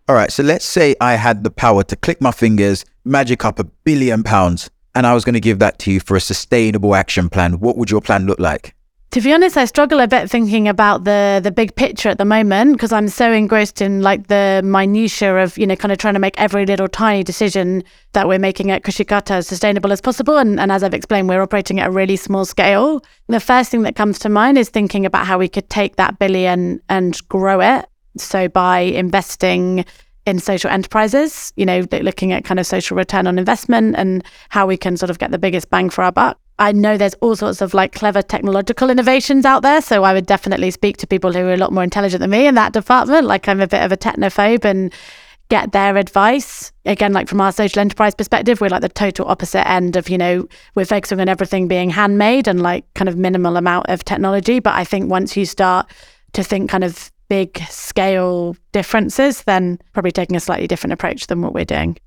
All 0.09 0.15
right, 0.15 0.31
so 0.31 0.41
let's 0.41 0.63
say 0.63 0.95
I 1.01 1.15
had 1.15 1.43
the 1.43 1.51
power 1.51 1.83
to 1.83 1.95
click 1.97 2.21
my 2.21 2.31
fingers, 2.31 2.85
magic 3.03 3.43
up 3.43 3.59
a 3.59 3.65
billion 3.65 4.23
pounds, 4.23 4.69
and 4.95 5.05
I 5.05 5.13
was 5.13 5.25
going 5.25 5.33
to 5.33 5.41
give 5.41 5.59
that 5.59 5.79
to 5.79 5.91
you 5.91 5.99
for 5.99 6.15
a 6.15 6.21
sustainable 6.21 6.95
action 6.95 7.27
plan. 7.27 7.59
What 7.59 7.75
would 7.75 7.91
your 7.91 7.99
plan 7.99 8.25
look 8.25 8.39
like? 8.39 8.73
To 9.11 9.19
be 9.19 9.33
honest, 9.33 9.57
I 9.57 9.65
struggle 9.65 9.99
a 9.99 10.07
bit 10.07 10.29
thinking 10.29 10.69
about 10.69 11.03
the 11.03 11.41
the 11.43 11.51
big 11.51 11.75
picture 11.75 12.07
at 12.07 12.19
the 12.19 12.25
moment 12.25 12.73
because 12.73 12.93
I'm 12.93 13.09
so 13.09 13.33
engrossed 13.33 13.81
in 13.81 14.01
like 14.01 14.27
the 14.27 14.61
minutia 14.63 15.43
of 15.43 15.57
you 15.57 15.67
know 15.67 15.75
kind 15.75 15.91
of 15.91 15.97
trying 15.97 16.13
to 16.13 16.21
make 16.21 16.39
every 16.39 16.65
little 16.65 16.87
tiny 16.87 17.23
decision 17.23 17.83
that 18.13 18.29
we're 18.29 18.39
making 18.39 18.71
at 18.71 18.83
Khushi 18.83 19.05
Kantha 19.05 19.31
as 19.31 19.47
sustainable 19.47 19.91
as 19.91 19.99
possible. 19.99 20.37
And, 20.37 20.57
and 20.57 20.71
as 20.71 20.83
I've 20.83 20.93
explained, 20.93 21.27
we're 21.27 21.41
operating 21.41 21.81
at 21.81 21.87
a 21.87 21.91
really 21.91 22.15
small 22.15 22.45
scale. 22.45 23.01
The 23.27 23.41
first 23.41 23.71
thing 23.71 23.81
that 23.81 23.97
comes 23.97 24.19
to 24.19 24.29
mind 24.29 24.57
is 24.57 24.69
thinking 24.69 25.05
about 25.05 25.25
how 25.25 25.37
we 25.37 25.49
could 25.49 25.69
take 25.69 25.97
that 25.97 26.17
billion 26.17 26.81
and 26.87 27.19
grow 27.27 27.59
it 27.59 27.85
so 28.23 28.47
by 28.47 28.79
investing 28.79 29.85
in 30.25 30.39
social 30.39 30.69
enterprises, 30.69 31.53
you 31.55 31.65
know, 31.65 31.85
looking 31.91 32.33
at 32.33 32.43
kind 32.43 32.59
of 32.59 32.67
social 32.67 32.97
return 32.97 33.27
on 33.27 33.39
investment 33.39 33.95
and 33.97 34.23
how 34.49 34.67
we 34.67 34.75
can 34.75 34.97
sort 34.97 35.09
of 35.09 35.19
get 35.19 35.31
the 35.31 35.37
biggest 35.37 35.69
bang 35.69 35.89
for 35.89 36.03
our 36.03 36.11
buck. 36.11 36.37
I 36.59 36.71
know 36.71 36.97
there's 36.97 37.13
all 37.15 37.35
sorts 37.35 37.61
of 37.61 37.73
like 37.73 37.93
clever 37.93 38.21
technological 38.21 38.89
innovations 38.89 39.45
out 39.45 39.61
there. 39.61 39.81
So 39.81 40.03
I 40.03 40.13
would 40.13 40.25
definitely 40.25 40.71
speak 40.71 40.97
to 40.97 41.07
people 41.07 41.31
who 41.31 41.39
are 41.39 41.53
a 41.53 41.57
lot 41.57 41.71
more 41.71 41.83
intelligent 41.83 42.19
than 42.19 42.31
me 42.31 42.47
in 42.47 42.55
that 42.55 42.73
department. 42.73 43.25
Like 43.25 43.47
I'm 43.47 43.61
a 43.61 43.67
bit 43.67 43.83
of 43.83 43.91
a 43.91 43.97
technophobe 43.97 44.65
and 44.65 44.91
get 45.49 45.71
their 45.71 45.95
advice. 45.95 46.73
Again, 46.85 47.13
like 47.13 47.27
from 47.27 47.39
our 47.39 47.51
social 47.51 47.79
enterprise 47.79 48.15
perspective, 48.15 48.59
we're 48.59 48.69
like 48.69 48.81
the 48.81 48.89
total 48.89 49.27
opposite 49.27 49.67
end 49.69 49.95
of, 49.95 50.09
you 50.09 50.17
know, 50.17 50.47
we're 50.75 50.85
focusing 50.85 51.21
on 51.21 51.29
everything 51.29 51.67
being 51.67 51.89
handmade 51.89 52.47
and 52.47 52.61
like 52.61 52.91
kind 52.95 53.07
of 53.07 53.17
minimal 53.17 53.55
amount 53.55 53.89
of 53.89 54.03
technology. 54.03 54.59
But 54.59 54.73
I 54.73 54.83
think 54.83 55.09
once 55.09 55.37
you 55.37 55.45
start 55.45 55.89
to 56.33 56.43
think 56.43 56.69
kind 56.69 56.83
of 56.83 57.11
big 57.29 57.57
scale 57.69 58.55
differences, 58.71 59.43
then 59.43 59.79
probably 59.93 60.11
taking 60.11 60.35
a 60.35 60.39
slightly 60.39 60.67
different 60.67 60.93
approach 60.93 61.27
than 61.27 61.41
what 61.41 61.53
we're 61.53 61.65
doing. 61.65 61.97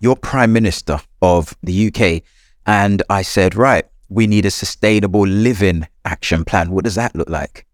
You're 0.00 0.16
Prime 0.16 0.52
Minister 0.52 1.00
of 1.20 1.54
the 1.62 1.88
UK. 1.88 2.22
And 2.66 3.02
I 3.08 3.22
said, 3.22 3.54
right, 3.54 3.84
we 4.08 4.26
need 4.26 4.46
a 4.46 4.50
sustainable 4.50 5.26
living 5.26 5.86
action 6.04 6.44
plan. 6.44 6.70
What 6.70 6.84
does 6.84 6.96
that 6.96 7.14
look 7.14 7.28
like? 7.28 7.66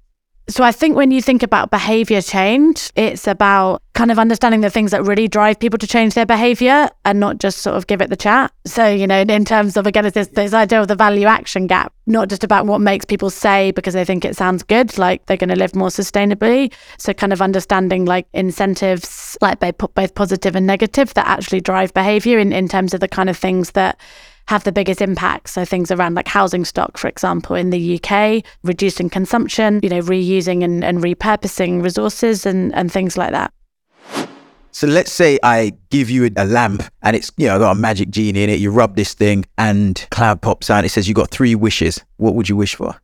So 0.50 0.64
I 0.64 0.72
think 0.72 0.96
when 0.96 1.10
you 1.10 1.20
think 1.20 1.42
about 1.42 1.70
behavior 1.70 2.22
change, 2.22 2.90
it's 2.96 3.26
about 3.26 3.82
kind 3.92 4.10
of 4.10 4.18
understanding 4.18 4.62
the 4.62 4.70
things 4.70 4.92
that 4.92 5.02
really 5.04 5.28
drive 5.28 5.58
people 5.58 5.78
to 5.78 5.86
change 5.86 6.14
their 6.14 6.24
behavior 6.24 6.88
and 7.04 7.20
not 7.20 7.38
just 7.38 7.58
sort 7.58 7.76
of 7.76 7.86
give 7.86 8.00
it 8.00 8.08
the 8.08 8.16
chat. 8.16 8.50
So, 8.64 8.88
you 8.88 9.06
know, 9.06 9.20
in 9.20 9.44
terms 9.44 9.76
of, 9.76 9.86
again, 9.86 10.06
it's 10.06 10.14
this, 10.14 10.28
this 10.28 10.54
idea 10.54 10.80
of 10.80 10.88
the 10.88 10.94
value 10.94 11.26
action 11.26 11.66
gap, 11.66 11.92
not 12.06 12.28
just 12.28 12.44
about 12.44 12.64
what 12.64 12.80
makes 12.80 13.04
people 13.04 13.28
say 13.28 13.72
because 13.72 13.92
they 13.92 14.06
think 14.06 14.24
it 14.24 14.36
sounds 14.36 14.62
good, 14.62 14.96
like 14.96 15.26
they're 15.26 15.36
going 15.36 15.50
to 15.50 15.56
live 15.56 15.74
more 15.74 15.88
sustainably. 15.88 16.72
So, 16.96 17.12
kind 17.12 17.32
of 17.32 17.42
understanding 17.42 18.06
like 18.06 18.26
incentives, 18.32 19.36
like 19.42 19.60
both 19.60 20.14
positive 20.14 20.56
and 20.56 20.66
negative, 20.66 21.12
that 21.12 21.26
actually 21.26 21.60
drive 21.60 21.92
behavior 21.92 22.38
in, 22.38 22.54
in 22.54 22.68
terms 22.68 22.94
of 22.94 23.00
the 23.00 23.08
kind 23.08 23.28
of 23.28 23.36
things 23.36 23.72
that 23.72 23.98
have 24.48 24.64
the 24.64 24.72
biggest 24.72 25.02
impact. 25.02 25.50
So 25.50 25.64
things 25.66 25.90
around 25.90 26.14
like 26.14 26.26
housing 26.26 26.64
stock, 26.64 26.96
for 26.96 27.06
example, 27.06 27.54
in 27.54 27.68
the 27.68 28.00
UK, 28.00 28.42
reducing 28.64 29.10
consumption, 29.10 29.80
you 29.82 29.90
know, 29.90 30.00
reusing 30.00 30.64
and, 30.64 30.82
and 30.82 30.98
repurposing 30.98 31.82
resources 31.82 32.46
and, 32.46 32.74
and 32.74 32.90
things 32.90 33.18
like 33.18 33.32
that. 33.32 33.52
So 34.70 34.86
let's 34.86 35.12
say 35.12 35.38
I 35.42 35.74
give 35.90 36.08
you 36.08 36.30
a, 36.34 36.46
lamp 36.46 36.82
and 37.02 37.14
it's, 37.14 37.30
you 37.36 37.46
know, 37.46 37.58
got 37.58 37.76
a 37.76 37.78
magic 37.78 38.08
genie 38.08 38.42
in 38.42 38.48
it. 38.48 38.58
You 38.58 38.70
rub 38.70 38.96
this 38.96 39.12
thing 39.12 39.44
and 39.58 40.06
cloud 40.10 40.40
pops 40.40 40.70
out. 40.70 40.84
It 40.84 40.90
says 40.90 41.08
you 41.08 41.14
got 41.14 41.30
three 41.30 41.54
wishes. 41.54 42.02
What 42.16 42.34
would 42.34 42.48
you 42.48 42.56
wish 42.56 42.74
for? 42.74 42.94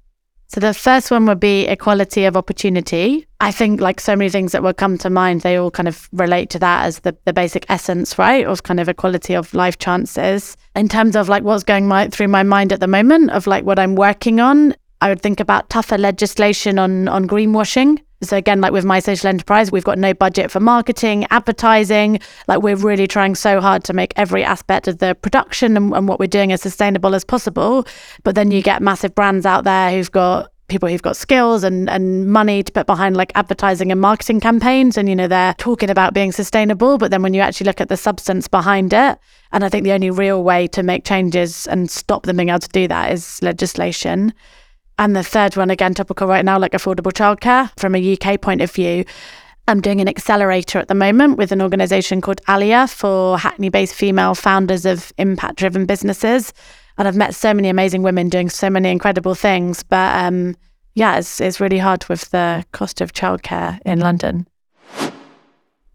So 0.55 0.61
the 0.61 0.73
first 0.73 1.11
one 1.11 1.27
would 1.27 1.41
be 1.41 1.67
equality 1.67 2.27
of 2.27 2.37
opportunity. 2.37 3.27
I 3.41 3.51
think 3.51 3.81
like 3.81 3.99
so 3.99 4.15
many 4.15 4.31
things 4.31 4.53
that 4.53 4.63
will 4.63 4.73
come 4.73 4.97
to 4.99 5.11
mind, 5.11 5.41
they 5.41 5.57
all 5.57 5.73
kind 5.73 5.89
of 5.89 6.09
relate 6.13 6.49
to 6.51 6.61
that 6.61 6.85
as 6.85 7.01
the, 7.01 7.17
the 7.25 7.33
basic 7.33 7.67
essence, 7.69 8.21
right? 8.21 8.47
Of 8.47 8.63
kind 8.63 8.79
of 8.79 8.89
equality 8.89 9.35
of 9.35 9.53
life 9.53 9.79
chances. 9.79 10.57
In 10.77 10.89
terms 10.89 11.17
of 11.17 11.29
like 11.29 11.43
what's 11.43 11.65
going 11.65 11.89
my, 11.89 12.07
through 12.07 12.29
my 12.29 12.45
mind 12.45 12.73
at 12.73 12.79
the 12.79 12.87
moment 12.87 13.33
of 13.33 13.49
like 13.49 13.65
what 13.65 13.81
I'm 13.81 13.97
working 13.97 14.39
on, 14.39 14.77
I 15.01 15.09
would 15.09 15.21
think 15.21 15.41
about 15.41 15.71
tougher 15.71 15.99
legislation 15.99 16.79
on 16.79 17.09
on 17.09 17.27
greenwashing. 17.27 18.01
So 18.25 18.37
again, 18.37 18.61
like 18.61 18.73
with 18.73 18.85
my 18.85 19.01
social 19.01 19.29
enterprise, 19.29 19.71
we've 19.71 19.85
got 19.85 19.99
no 19.99 20.15
budget 20.15 20.51
for 20.51 20.61
marketing, 20.61 21.27
advertising. 21.31 22.21
Like 22.49 22.63
we're 22.63 22.77
really 22.77 23.07
trying 23.07 23.35
so 23.35 23.61
hard 23.61 23.85
to 23.85 23.93
make 23.93 24.13
every 24.17 24.45
aspect 24.45 24.89
of 24.89 24.99
the 24.99 25.15
production 25.15 25.77
and, 25.77 25.95
and 25.95 26.09
what 26.09 26.19
we're 26.19 26.27
doing 26.27 26.53
as 26.53 26.63
sustainable 26.63 27.15
as 27.15 27.25
possible. 27.25 27.87
But 28.23 28.35
then 28.35 28.51
you 28.51 28.63
get 28.63 28.83
massive 28.83 29.15
brands 29.15 29.47
out 29.47 29.65
there 29.65 29.91
who've 29.91 30.11
got 30.11 30.51
people 30.69 30.89
who've 30.89 31.03
got 31.03 31.17
skills 31.17 31.63
and, 31.63 31.91
and 31.91 32.33
money 32.33 32.63
to 32.63 32.73
put 32.73 32.87
behind 32.87 33.17
like 33.17 33.33
advertising 33.35 33.93
and 33.93 34.01
marketing 34.01 34.41
campaigns 34.41 34.97
and 34.97 35.09
you 35.09 35.15
know 35.15 35.29
they're 35.29 35.55
talking 35.55 35.91
about 35.91 36.15
being 36.15 36.33
sustainable 36.33 36.97
but 36.97 37.11
then 37.11 37.23
when 37.23 37.35
you 37.35 37.41
actually 37.41 37.67
look 37.67 37.81
at 37.81 37.89
the 37.91 37.97
substance 37.97 38.49
behind 38.49 38.93
it 38.93 39.19
and 39.53 39.63
i 39.63 39.69
think 39.69 39.85
the 39.85 39.93
only 39.93 40.11
real 40.11 40.43
way 40.43 40.67
to 40.67 40.83
make 40.83 41.05
changes 41.05 41.67
and 41.67 41.91
stop 41.91 42.25
them 42.25 42.39
being 42.39 42.49
able 42.49 42.59
to 42.59 42.69
do 42.71 42.89
that 42.89 43.13
is 43.13 43.43
legislation 43.43 44.33
and 44.99 45.17
the 45.17 45.23
third 45.23 45.57
one, 45.57 45.71
again, 45.71 45.95
topical 45.95 46.29
right 46.29 46.45
now, 46.45 46.59
like 46.59 46.73
affordable 46.73 47.13
childcare 47.13 47.71
from 47.79 47.95
a 47.95 48.13
UK 48.17 48.41
point 48.41 48.61
of 48.61 48.71
view. 48.71 49.05
I'm 49.67 49.81
doing 49.81 50.01
an 50.01 50.09
accelerator 50.09 50.79
at 50.79 50.89
the 50.89 50.95
moment 50.95 51.39
with 51.39 51.51
an 51.51 51.63
organization 51.63 52.21
called 52.21 52.41
Alia 52.49 52.87
for 52.87 53.39
Hackney 53.39 53.71
based 53.71 53.95
female 53.95 54.35
founders 54.35 54.85
of 54.85 55.13
impact 55.17 55.57
driven 55.57 55.87
businesses. 55.87 56.53
And 56.99 57.09
I've 57.09 57.17
met 57.17 57.35
so 57.35 57.55
many 57.55 57.69
amazing 57.69 58.03
women 58.03 58.29
doing 58.29 58.51
so 58.51 58.69
many 58.69 58.91
incredible 58.91 59.35
things. 59.35 59.83
But 59.83 60.23
um, 60.23 60.55
yeah, 60.95 61.17
it's, 61.17 61.41
it's 61.41 61.61
really 61.61 61.79
hard 61.79 62.07
with 62.09 62.31
the 62.31 62.65
cost 62.73 63.01
of 63.01 63.13
childcare 63.13 63.81
in 63.87 64.01
London. 64.01 64.47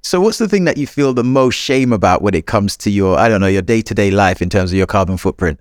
So, 0.01 0.19
what's 0.19 0.39
the 0.39 0.47
thing 0.47 0.63
that 0.65 0.77
you 0.77 0.87
feel 0.87 1.13
the 1.13 1.23
most 1.23 1.55
shame 1.55 1.93
about 1.93 2.21
when 2.21 2.33
it 2.33 2.47
comes 2.47 2.75
to 2.77 2.89
your, 2.89 3.19
I 3.19 3.29
don't 3.29 3.41
know, 3.41 3.47
your 3.47 3.61
day 3.61 3.81
to 3.83 3.93
day 3.93 4.09
life 4.09 4.41
in 4.41 4.49
terms 4.49 4.71
of 4.71 4.77
your 4.77 4.87
carbon 4.87 5.17
footprint? 5.17 5.59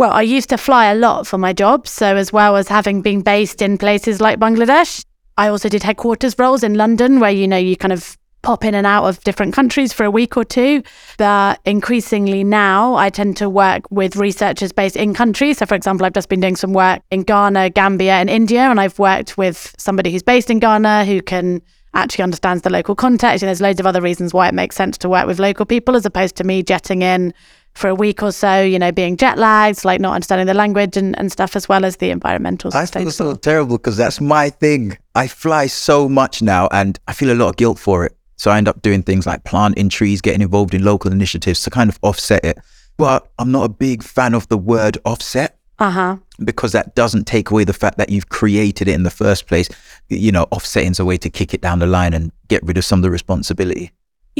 Well, 0.00 0.12
I 0.12 0.22
used 0.22 0.48
to 0.48 0.56
fly 0.56 0.86
a 0.86 0.94
lot 0.94 1.26
for 1.26 1.36
my 1.36 1.52
job. 1.52 1.86
So, 1.86 2.16
as 2.16 2.32
well 2.32 2.56
as 2.56 2.68
having 2.68 3.02
been 3.02 3.20
based 3.20 3.60
in 3.60 3.76
places 3.76 4.18
like 4.18 4.38
Bangladesh, 4.38 5.04
I 5.36 5.48
also 5.48 5.68
did 5.68 5.82
headquarters 5.82 6.34
roles 6.38 6.62
in 6.62 6.72
London 6.72 7.20
where, 7.20 7.30
you 7.30 7.46
know, 7.46 7.58
you 7.58 7.76
kind 7.76 7.92
of 7.92 8.16
pop 8.40 8.64
in 8.64 8.74
and 8.74 8.86
out 8.86 9.04
of 9.04 9.22
different 9.24 9.52
countries 9.52 9.92
for 9.92 10.04
a 10.04 10.10
week 10.10 10.38
or 10.38 10.44
two. 10.46 10.82
But 11.18 11.60
increasingly 11.66 12.44
now, 12.44 12.94
I 12.94 13.10
tend 13.10 13.36
to 13.36 13.50
work 13.50 13.82
with 13.90 14.16
researchers 14.16 14.72
based 14.72 14.96
in 14.96 15.12
country. 15.12 15.52
So, 15.52 15.66
for 15.66 15.74
example, 15.74 16.06
I've 16.06 16.14
just 16.14 16.30
been 16.30 16.40
doing 16.40 16.56
some 16.56 16.72
work 16.72 17.02
in 17.10 17.22
Ghana, 17.22 17.68
Gambia, 17.68 18.14
and 18.14 18.30
India, 18.30 18.62
and 18.62 18.80
I've 18.80 18.98
worked 18.98 19.36
with 19.36 19.74
somebody 19.76 20.10
who's 20.12 20.22
based 20.22 20.48
in 20.48 20.60
Ghana 20.60 21.04
who 21.04 21.20
can 21.20 21.60
actually 21.92 22.22
understands 22.22 22.62
the 22.62 22.70
local 22.70 22.94
context. 22.94 23.42
And 23.42 23.48
there's 23.48 23.60
loads 23.60 23.80
of 23.80 23.86
other 23.86 24.00
reasons 24.00 24.32
why 24.32 24.48
it 24.48 24.54
makes 24.54 24.76
sense 24.76 24.96
to 24.96 25.10
work 25.10 25.26
with 25.26 25.38
local 25.38 25.66
people 25.66 25.94
as 25.94 26.06
opposed 26.06 26.36
to 26.36 26.44
me 26.44 26.62
jetting 26.62 27.02
in 27.02 27.34
for 27.74 27.88
a 27.88 27.94
week 27.94 28.22
or 28.22 28.32
so, 28.32 28.60
you 28.60 28.78
know, 28.78 28.92
being 28.92 29.16
jet 29.16 29.38
lagged, 29.38 29.84
like 29.84 30.00
not 30.00 30.14
understanding 30.14 30.46
the 30.46 30.54
language 30.54 30.96
and, 30.96 31.18
and 31.18 31.30
stuff, 31.32 31.56
as 31.56 31.68
well 31.68 31.84
as 31.84 31.96
the 31.96 32.10
environmental. 32.10 32.70
Stuff. 32.70 32.96
I 32.96 33.00
feel 33.00 33.10
so 33.10 33.34
terrible 33.34 33.78
because 33.78 33.96
that's 33.96 34.20
my 34.20 34.50
thing. 34.50 34.98
I 35.14 35.28
fly 35.28 35.66
so 35.66 36.08
much 36.08 36.42
now 36.42 36.68
and 36.72 36.98
I 37.08 37.12
feel 37.12 37.32
a 37.32 37.34
lot 37.34 37.50
of 37.50 37.56
guilt 37.56 37.78
for 37.78 38.04
it. 38.04 38.16
So 38.36 38.50
I 38.50 38.58
end 38.58 38.68
up 38.68 38.80
doing 38.82 39.02
things 39.02 39.26
like 39.26 39.44
planting 39.44 39.88
trees, 39.88 40.20
getting 40.20 40.40
involved 40.40 40.74
in 40.74 40.82
local 40.82 41.12
initiatives 41.12 41.62
to 41.64 41.70
kind 41.70 41.90
of 41.90 41.98
offset 42.02 42.44
it. 42.44 42.58
But 42.96 43.30
I'm 43.38 43.52
not 43.52 43.64
a 43.64 43.68
big 43.68 44.02
fan 44.02 44.34
of 44.34 44.48
the 44.48 44.58
word 44.58 44.98
offset. 45.04 45.56
Uh-huh. 45.78 46.16
Because 46.44 46.72
that 46.72 46.94
doesn't 46.94 47.26
take 47.26 47.50
away 47.50 47.64
the 47.64 47.72
fact 47.72 47.96
that 47.96 48.10
you've 48.10 48.28
created 48.28 48.88
it 48.88 48.92
in 48.92 49.02
the 49.02 49.10
first 49.10 49.46
place. 49.46 49.68
You 50.08 50.32
know, 50.32 50.46
offsetting's 50.52 51.00
a 51.00 51.04
way 51.06 51.16
to 51.18 51.30
kick 51.30 51.54
it 51.54 51.62
down 51.62 51.78
the 51.78 51.86
line 51.86 52.12
and 52.12 52.32
get 52.48 52.62
rid 52.62 52.76
of 52.76 52.84
some 52.84 52.98
of 52.98 53.02
the 53.02 53.10
responsibility. 53.10 53.90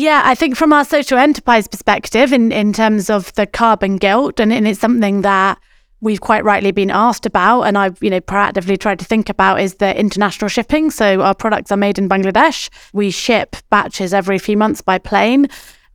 Yeah, 0.00 0.22
I 0.24 0.34
think 0.34 0.56
from 0.56 0.72
our 0.72 0.86
social 0.86 1.18
enterprise 1.18 1.68
perspective, 1.68 2.32
in, 2.32 2.52
in 2.52 2.72
terms 2.72 3.10
of 3.10 3.34
the 3.34 3.46
carbon 3.46 3.98
guilt, 3.98 4.40
and, 4.40 4.50
and 4.50 4.66
it's 4.66 4.80
something 4.80 5.20
that 5.20 5.60
we've 6.00 6.22
quite 6.22 6.42
rightly 6.42 6.72
been 6.72 6.90
asked 6.90 7.26
about, 7.26 7.64
and 7.64 7.76
I've 7.76 8.02
you 8.02 8.08
know 8.08 8.22
proactively 8.22 8.78
tried 8.80 8.98
to 9.00 9.04
think 9.04 9.28
about 9.28 9.60
is 9.60 9.74
the 9.74 9.94
international 10.00 10.48
shipping. 10.48 10.90
So 10.90 11.20
our 11.20 11.34
products 11.34 11.70
are 11.70 11.76
made 11.76 11.98
in 11.98 12.08
Bangladesh. 12.08 12.70
We 12.94 13.10
ship 13.10 13.56
batches 13.68 14.14
every 14.14 14.38
few 14.38 14.56
months 14.56 14.80
by 14.80 14.96
plane. 14.96 15.48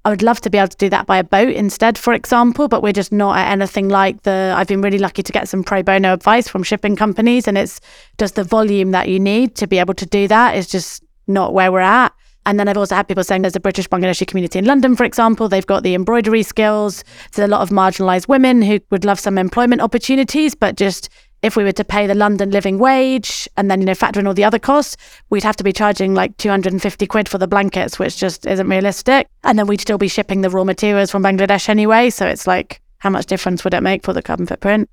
I 0.06 0.12
would 0.12 0.22
love 0.22 0.40
to 0.42 0.52
be 0.52 0.60
able 0.60 0.68
to 0.68 0.78
do 0.78 0.90
that 0.90 1.08
by 1.08 1.18
a 1.18 1.24
boat 1.24 1.56
instead, 1.56 1.98
for 1.98 2.14
example, 2.14 2.68
but 2.68 2.84
we're 2.84 2.94
just 2.94 3.12
not 3.12 3.40
at 3.40 3.52
anything 3.52 3.90
like 3.90 4.22
the. 4.22 4.54
I've 4.56 4.68
been 4.68 4.84
really 4.84 5.00
lucky 5.00 5.24
to 5.24 5.32
get 5.32 5.50
some 5.50 5.64
pro 5.64 5.82
bono 5.82 6.14
advice 6.14 6.48
from 6.48 6.62
shipping 6.62 6.96
companies, 6.96 7.48
and 7.48 7.58
it's 7.58 7.82
just 8.20 8.36
the 8.36 8.44
volume 8.44 8.92
that 8.92 9.10
you 9.10 9.20
need 9.20 9.56
to 9.56 9.66
be 9.66 9.80
able 9.80 9.96
to 9.96 10.06
do 10.06 10.28
that 10.28 10.56
is 10.56 10.68
just 10.68 11.04
not 11.26 11.56
where 11.56 11.72
we're 11.72 11.80
at. 11.80 12.14
And 12.46 12.60
then 12.60 12.68
I've 12.68 12.78
also 12.78 12.96
had 12.96 13.08
people 13.08 13.24
saying 13.24 13.42
there's 13.42 13.56
a 13.56 13.60
British 13.60 13.88
Bangladeshi 13.88 14.28
community 14.28 14.60
in 14.60 14.66
London, 14.66 14.96
for 14.96 15.04
example. 15.04 15.50
They've 15.50 15.66
got 15.66 15.84
the 15.84 15.96
embroidery 15.96 16.44
skills. 16.44 17.04
There's 17.34 17.48
a 17.48 17.52
lot 17.52 17.62
of 17.62 17.70
marginalised 17.70 18.28
women 18.28 18.62
who 18.62 18.80
would 18.92 19.06
love 19.06 19.20
some 19.20 19.38
employment 19.38 19.82
opportunities, 19.82 20.54
but 20.54 20.76
just 20.76 21.10
if 21.42 21.56
we 21.56 21.64
were 21.64 21.72
to 21.72 21.84
pay 21.84 22.08
the 22.08 22.16
London 22.16 22.52
living 22.52 22.80
wage 22.80 23.48
and 23.58 23.70
then, 23.70 23.80
you 23.80 23.86
know, 23.86 23.96
factor 23.96 24.20
in 24.20 24.28
all 24.28 24.34
the 24.34 24.44
other 24.44 24.60
costs, 24.60 24.98
we'd 25.30 25.44
have 25.44 25.56
to 25.58 25.64
be 25.64 25.74
charging 25.74 26.14
like 26.14 26.36
250 26.38 27.08
quid 27.08 27.30
for 27.30 27.38
the 27.38 27.48
blankets, 27.48 28.00
which 28.00 28.18
just 28.18 28.46
isn't 28.46 28.68
realistic. 28.68 29.28
And 29.44 29.58
then 29.58 29.68
we'd 29.68 29.82
still 29.82 29.98
be 29.98 30.08
shipping 30.08 30.42
the 30.42 30.50
raw 30.50 30.64
materials 30.64 31.12
from 31.12 31.24
Bangladesh 31.24 31.70
anyway. 31.70 32.10
So 32.10 32.26
it's 32.26 32.48
like, 32.48 32.82
how 33.00 33.10
much 33.10 33.26
difference 33.26 33.64
would 33.64 33.74
it 33.74 33.82
make 33.82 34.04
for 34.04 34.14
the 34.14 34.22
carbon 34.22 34.46
footprint? 34.46 34.90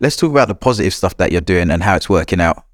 Let's 0.00 0.16
talk 0.16 0.30
about 0.30 0.48
the 0.48 0.54
positive 0.54 0.92
stuff 0.92 1.16
that 1.18 1.30
you're 1.30 1.40
doing 1.40 1.70
and 1.70 1.82
how 1.82 1.96
it's 1.96 2.08
working 2.08 2.40
out 2.40 2.64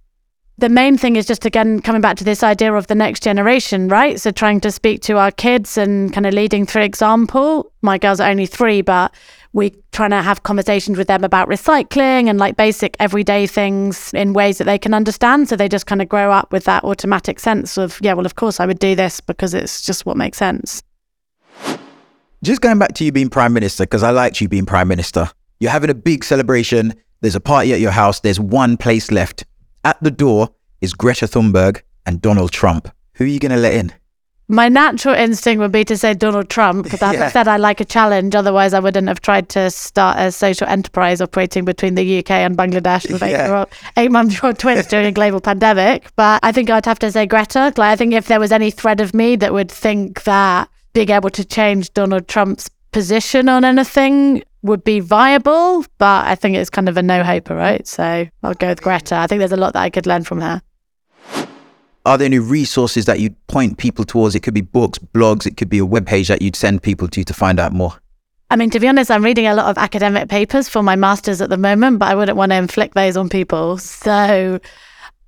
the 0.59 0.69
main 0.69 0.99
thing 0.99 1.15
is 1.15 1.25
just 1.25 1.47
again 1.47 1.81
coming 1.81 2.01
back 2.01 2.17
to 2.17 2.25
this 2.25 2.43
idea 2.43 2.73
of 2.73 2.89
the 2.89 2.95
next 2.95 3.23
generation, 3.23 3.89
right? 3.89 4.21
So 4.21 4.33
trying 4.33 4.61
to 4.61 4.73
speak 4.73 5.01
to 5.03 5.17
our 5.17 5.31
kids 5.31 5.79
and 5.79 6.13
kind 6.13 6.27
of 6.27 6.35
leading 6.35 6.67
through 6.67 6.83
example. 6.83 7.73
My 7.81 7.97
girls 7.97 8.19
are 8.19 8.29
only 8.29 8.47
three, 8.47 8.83
but 8.83 9.15
we're 9.53 9.71
trying 9.93 10.11
to 10.11 10.21
have 10.21 10.43
conversations 10.43 10.99
with 10.99 11.07
them 11.07 11.23
about 11.23 11.49
recycling 11.49 12.29
and 12.29 12.41
like 12.41 12.57
basic 12.57 12.97
everyday 12.99 13.47
things 13.47 14.13
in 14.13 14.33
ways 14.33 14.59
that 14.59 14.65
they 14.65 14.79
can 14.79 14.95
understand. 14.95 15.49
So 15.49 15.55
they 15.55 15.69
just 15.69 15.87
kind 15.87 16.03
of 16.03 16.09
grow 16.09 16.33
up 16.33 16.53
with 16.53 16.65
that 16.65 16.83
automatic 16.83 17.39
sense 17.39 17.79
of, 17.79 17.99
yeah, 18.03 18.15
well, 18.15 18.27
of 18.27 18.35
course 18.35 18.59
I 18.59 18.67
would 18.67 18.81
do 18.81 18.97
this 18.97 19.21
because 19.21 19.55
it's 19.55 19.83
just 19.83 20.07
what 20.07 20.17
makes 20.17 20.39
sense. 20.39 20.83
Just 22.43 22.61
going 22.61 22.79
back 22.79 22.95
to 22.95 23.05
you 23.05 23.13
being 23.13 23.31
prime 23.31 23.53
minister, 23.53 23.85
because 23.85 24.03
I 24.03 24.11
liked 24.11 24.41
you 24.41 24.49
being 24.49 24.67
prime 24.67 24.89
minister. 24.89 25.31
You're 25.61 25.73
having 25.73 25.91
a 25.91 25.95
big 25.95 26.25
celebration. 26.25 26.95
There's 27.21 27.35
a 27.35 27.41
party 27.41 27.73
at 27.73 27.81
your 27.81 27.91
house. 27.91 28.21
There's 28.21 28.39
one 28.39 28.77
place 28.77 29.11
left 29.11 29.45
at 29.89 30.03
the 30.03 30.11
door 30.11 30.51
is 30.83 30.93
Greta 30.93 31.27
Thunberg 31.27 31.81
and 32.05 32.21
Donald 32.21 32.53
Trump. 32.53 32.91
Who 33.15 33.25
are 33.25 33.29
you 33.29 33.41
going 33.41 33.53
to 33.53 33.57
let 33.57 33.73
in? 33.73 33.95
My 34.47 34.69
natural 34.69 35.15
instinct 35.15 35.61
would 35.61 35.73
be 35.73 35.85
to 35.85 35.97
say 35.97 36.13
Donald 36.13 36.51
Trump 36.51 36.85
because 36.85 37.01
yeah. 37.15 37.25
I 37.25 37.31
said, 37.31 37.49
I 37.49 37.57
like 37.57 37.81
a 37.81 37.87
challenge. 37.87 38.35
Otherwise, 38.35 38.75
I 38.75 38.81
wouldn't 38.81 39.09
have 39.09 39.23
tried 39.23 39.49
to 39.51 39.71
start 39.71 40.19
a 40.19 40.31
social 40.31 40.67
enterprise 40.67 41.23
operating 41.23 41.65
between 41.65 41.95
the 41.95 42.19
UK 42.19 42.31
and 42.33 42.57
Bangladesh 42.57 43.11
with 43.11 43.23
yeah. 43.31 43.65
eight 43.97 44.11
month 44.11 44.45
old 44.45 44.59
twins 44.59 44.87
during 44.93 45.07
a 45.07 45.13
global 45.13 45.41
pandemic. 45.41 46.11
But 46.17 46.41
I 46.43 46.53
think 46.53 46.69
I'd 46.69 46.85
have 46.85 46.99
to 46.99 47.11
say 47.11 47.25
Greta. 47.25 47.73
Like, 47.77 47.93
I 47.93 47.97
think 47.97 48.13
if 48.13 48.27
there 48.27 48.41
was 48.41 48.53
any 48.53 48.71
thread 48.71 49.01
of 49.01 49.15
me 49.15 49.37
that 49.37 49.55
would 49.55 49.71
think 49.71 50.25
that 50.25 50.69
being 50.93 51.11
able 51.11 51.31
to 51.31 51.45
change 51.45 51.95
Donald 51.95 52.29
Trump's 52.29 52.71
position 52.93 53.49
on 53.49 53.65
anything 53.65 54.43
would 54.63 54.83
be 54.85 55.01
viable, 55.01 55.85
but 55.99 56.27
I 56.27 56.35
think 56.35 56.57
it's 56.57 56.71
kind 56.71 56.89
of 56.89 56.97
a 56.97 57.03
no 57.03 57.23
hoper, 57.23 57.55
right? 57.55 57.87
So 57.87 58.27
I'll 58.43 58.55
go 58.55 58.69
with 58.69 58.83
Greta. 58.83 59.17
I 59.17 59.27
think 59.27 59.39
there's 59.39 59.53
a 59.53 59.57
lot 59.57 59.73
that 59.75 59.83
I 59.83 59.91
could 59.91 60.07
learn 60.07 60.25
from 60.25 60.41
her. 60.41 60.63
Are 62.05 62.17
there 62.17 62.27
any 62.27 62.39
resources 62.39 63.05
that 63.05 63.21
you'd 63.21 63.37
point 63.49 63.77
people 63.77 64.05
towards? 64.05 64.35
It 64.35 64.41
could 64.41 64.55
be 64.55 64.63
books, 64.63 64.99
blogs, 64.99 65.47
it 65.47 65.57
could 65.57 65.69
be 65.69 65.79
a 65.79 65.87
webpage 65.87 66.29
that 66.29 66.41
you'd 66.41 66.57
send 66.57 66.83
people 66.83 67.07
to 67.09 67.23
to 67.23 67.35
find 67.35 67.61
out 67.61 67.73
more. 67.73 68.01
I 68.51 68.57
mean, 68.57 68.71
to 68.71 68.81
be 68.81 68.89
honest, 68.89 69.11
I'm 69.11 69.23
reading 69.23 69.47
a 69.47 69.55
lot 69.55 69.67
of 69.67 69.77
academic 69.77 70.31
papers 70.31 70.71
for 70.71 70.83
my 70.83 70.97
master's 70.97 71.43
at 71.43 71.51
the 71.51 71.59
moment, 71.59 71.99
but 71.99 72.09
I 72.09 72.15
wouldn't 72.15 72.39
want 72.39 72.51
to 72.53 72.57
inflict 72.57 72.95
those 72.95 73.17
on 73.17 73.29
people. 73.29 73.77
So 73.77 74.59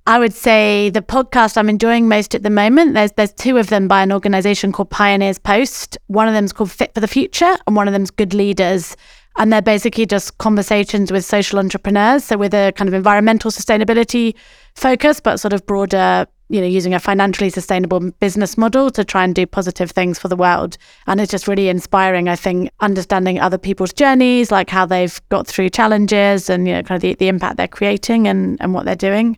I 0.07 0.17
would 0.17 0.33
say 0.33 0.89
the 0.89 1.01
podcast 1.01 1.57
I'm 1.57 1.69
enjoying 1.69 2.07
most 2.07 2.33
at 2.33 2.41
the 2.41 2.49
moment. 2.49 2.95
There's 2.95 3.11
there's 3.11 3.33
two 3.33 3.57
of 3.57 3.67
them 3.67 3.87
by 3.87 4.01
an 4.01 4.11
organization 4.11 4.71
called 4.71 4.89
Pioneers 4.89 5.37
Post. 5.37 5.97
One 6.07 6.27
of 6.27 6.33
them's 6.33 6.51
called 6.51 6.71
Fit 6.71 6.93
for 6.95 7.01
the 7.01 7.07
Future, 7.07 7.55
and 7.67 7.75
one 7.75 7.87
of 7.87 7.91
them's 7.91 8.09
Good 8.09 8.33
Leaders. 8.33 8.97
And 9.37 9.53
they're 9.53 9.61
basically 9.61 10.05
just 10.05 10.37
conversations 10.39 11.11
with 11.11 11.23
social 11.23 11.59
entrepreneurs. 11.59 12.25
So 12.25 12.35
with 12.35 12.53
a 12.53 12.73
kind 12.75 12.87
of 12.87 12.93
environmental 12.93 13.51
sustainability 13.51 14.33
focus, 14.75 15.19
but 15.21 15.39
sort 15.39 15.53
of 15.53 15.65
broader, 15.65 16.25
you 16.49 16.59
know, 16.59 16.67
using 16.67 16.93
a 16.93 16.99
financially 16.99 17.49
sustainable 17.49 18.11
business 18.19 18.57
model 18.57 18.89
to 18.91 19.05
try 19.05 19.23
and 19.23 19.33
do 19.33 19.45
positive 19.45 19.91
things 19.91 20.19
for 20.19 20.27
the 20.27 20.35
world. 20.35 20.77
And 21.07 21.21
it's 21.21 21.31
just 21.31 21.47
really 21.47 21.69
inspiring, 21.69 22.27
I 22.27 22.35
think, 22.35 22.71
understanding 22.81 23.39
other 23.39 23.57
people's 23.57 23.93
journeys, 23.93 24.51
like 24.51 24.69
how 24.69 24.85
they've 24.85 25.21
got 25.29 25.47
through 25.47 25.69
challenges 25.69 26.49
and, 26.49 26.67
you 26.67 26.73
know, 26.73 26.83
kind 26.83 26.97
of 26.97 27.01
the, 27.01 27.13
the 27.13 27.27
impact 27.29 27.55
they're 27.55 27.69
creating 27.69 28.27
and, 28.27 28.57
and 28.59 28.73
what 28.73 28.83
they're 28.83 28.95
doing. 28.95 29.37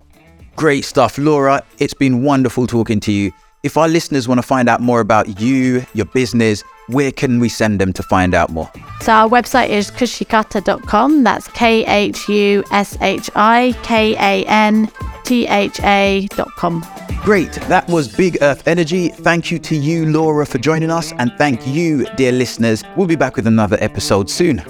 Great 0.55 0.85
stuff, 0.85 1.17
Laura. 1.17 1.63
It's 1.79 1.93
been 1.93 2.23
wonderful 2.23 2.67
talking 2.67 2.99
to 3.01 3.11
you. 3.11 3.31
If 3.63 3.77
our 3.77 3.87
listeners 3.87 4.27
want 4.27 4.39
to 4.39 4.43
find 4.43 4.67
out 4.67 4.81
more 4.81 4.99
about 4.99 5.39
you, 5.39 5.85
your 5.93 6.05
business, 6.07 6.63
where 6.87 7.11
can 7.11 7.39
we 7.39 7.47
send 7.47 7.79
them 7.79 7.93
to 7.93 8.03
find 8.03 8.35
out 8.35 8.49
more? 8.49 8.69
So 9.01 9.13
our 9.13 9.29
website 9.29 9.69
is 9.69 9.89
khushikantha.com. 9.89 11.23
That's 11.23 11.47
K 11.49 11.85
H 11.85 12.27
U 12.27 12.63
S 12.71 12.97
H 13.01 13.29
I 13.35 13.73
K 13.83 14.15
A 14.15 14.45
N 14.47 14.89
T 15.23 15.47
H 15.47 15.79
A.com. 15.81 16.85
Great. 17.21 17.53
That 17.53 17.87
was 17.87 18.13
Big 18.13 18.37
Earth 18.41 18.67
Energy. 18.67 19.07
Thank 19.09 19.49
you 19.49 19.59
to 19.59 19.75
you, 19.75 20.07
Laura, 20.07 20.45
for 20.45 20.57
joining 20.57 20.91
us. 20.91 21.13
And 21.13 21.31
thank 21.37 21.65
you, 21.65 22.05
dear 22.17 22.33
listeners. 22.33 22.83
We'll 22.97 23.07
be 23.07 23.15
back 23.15 23.37
with 23.37 23.47
another 23.47 23.77
episode 23.79 24.29
soon. 24.29 24.61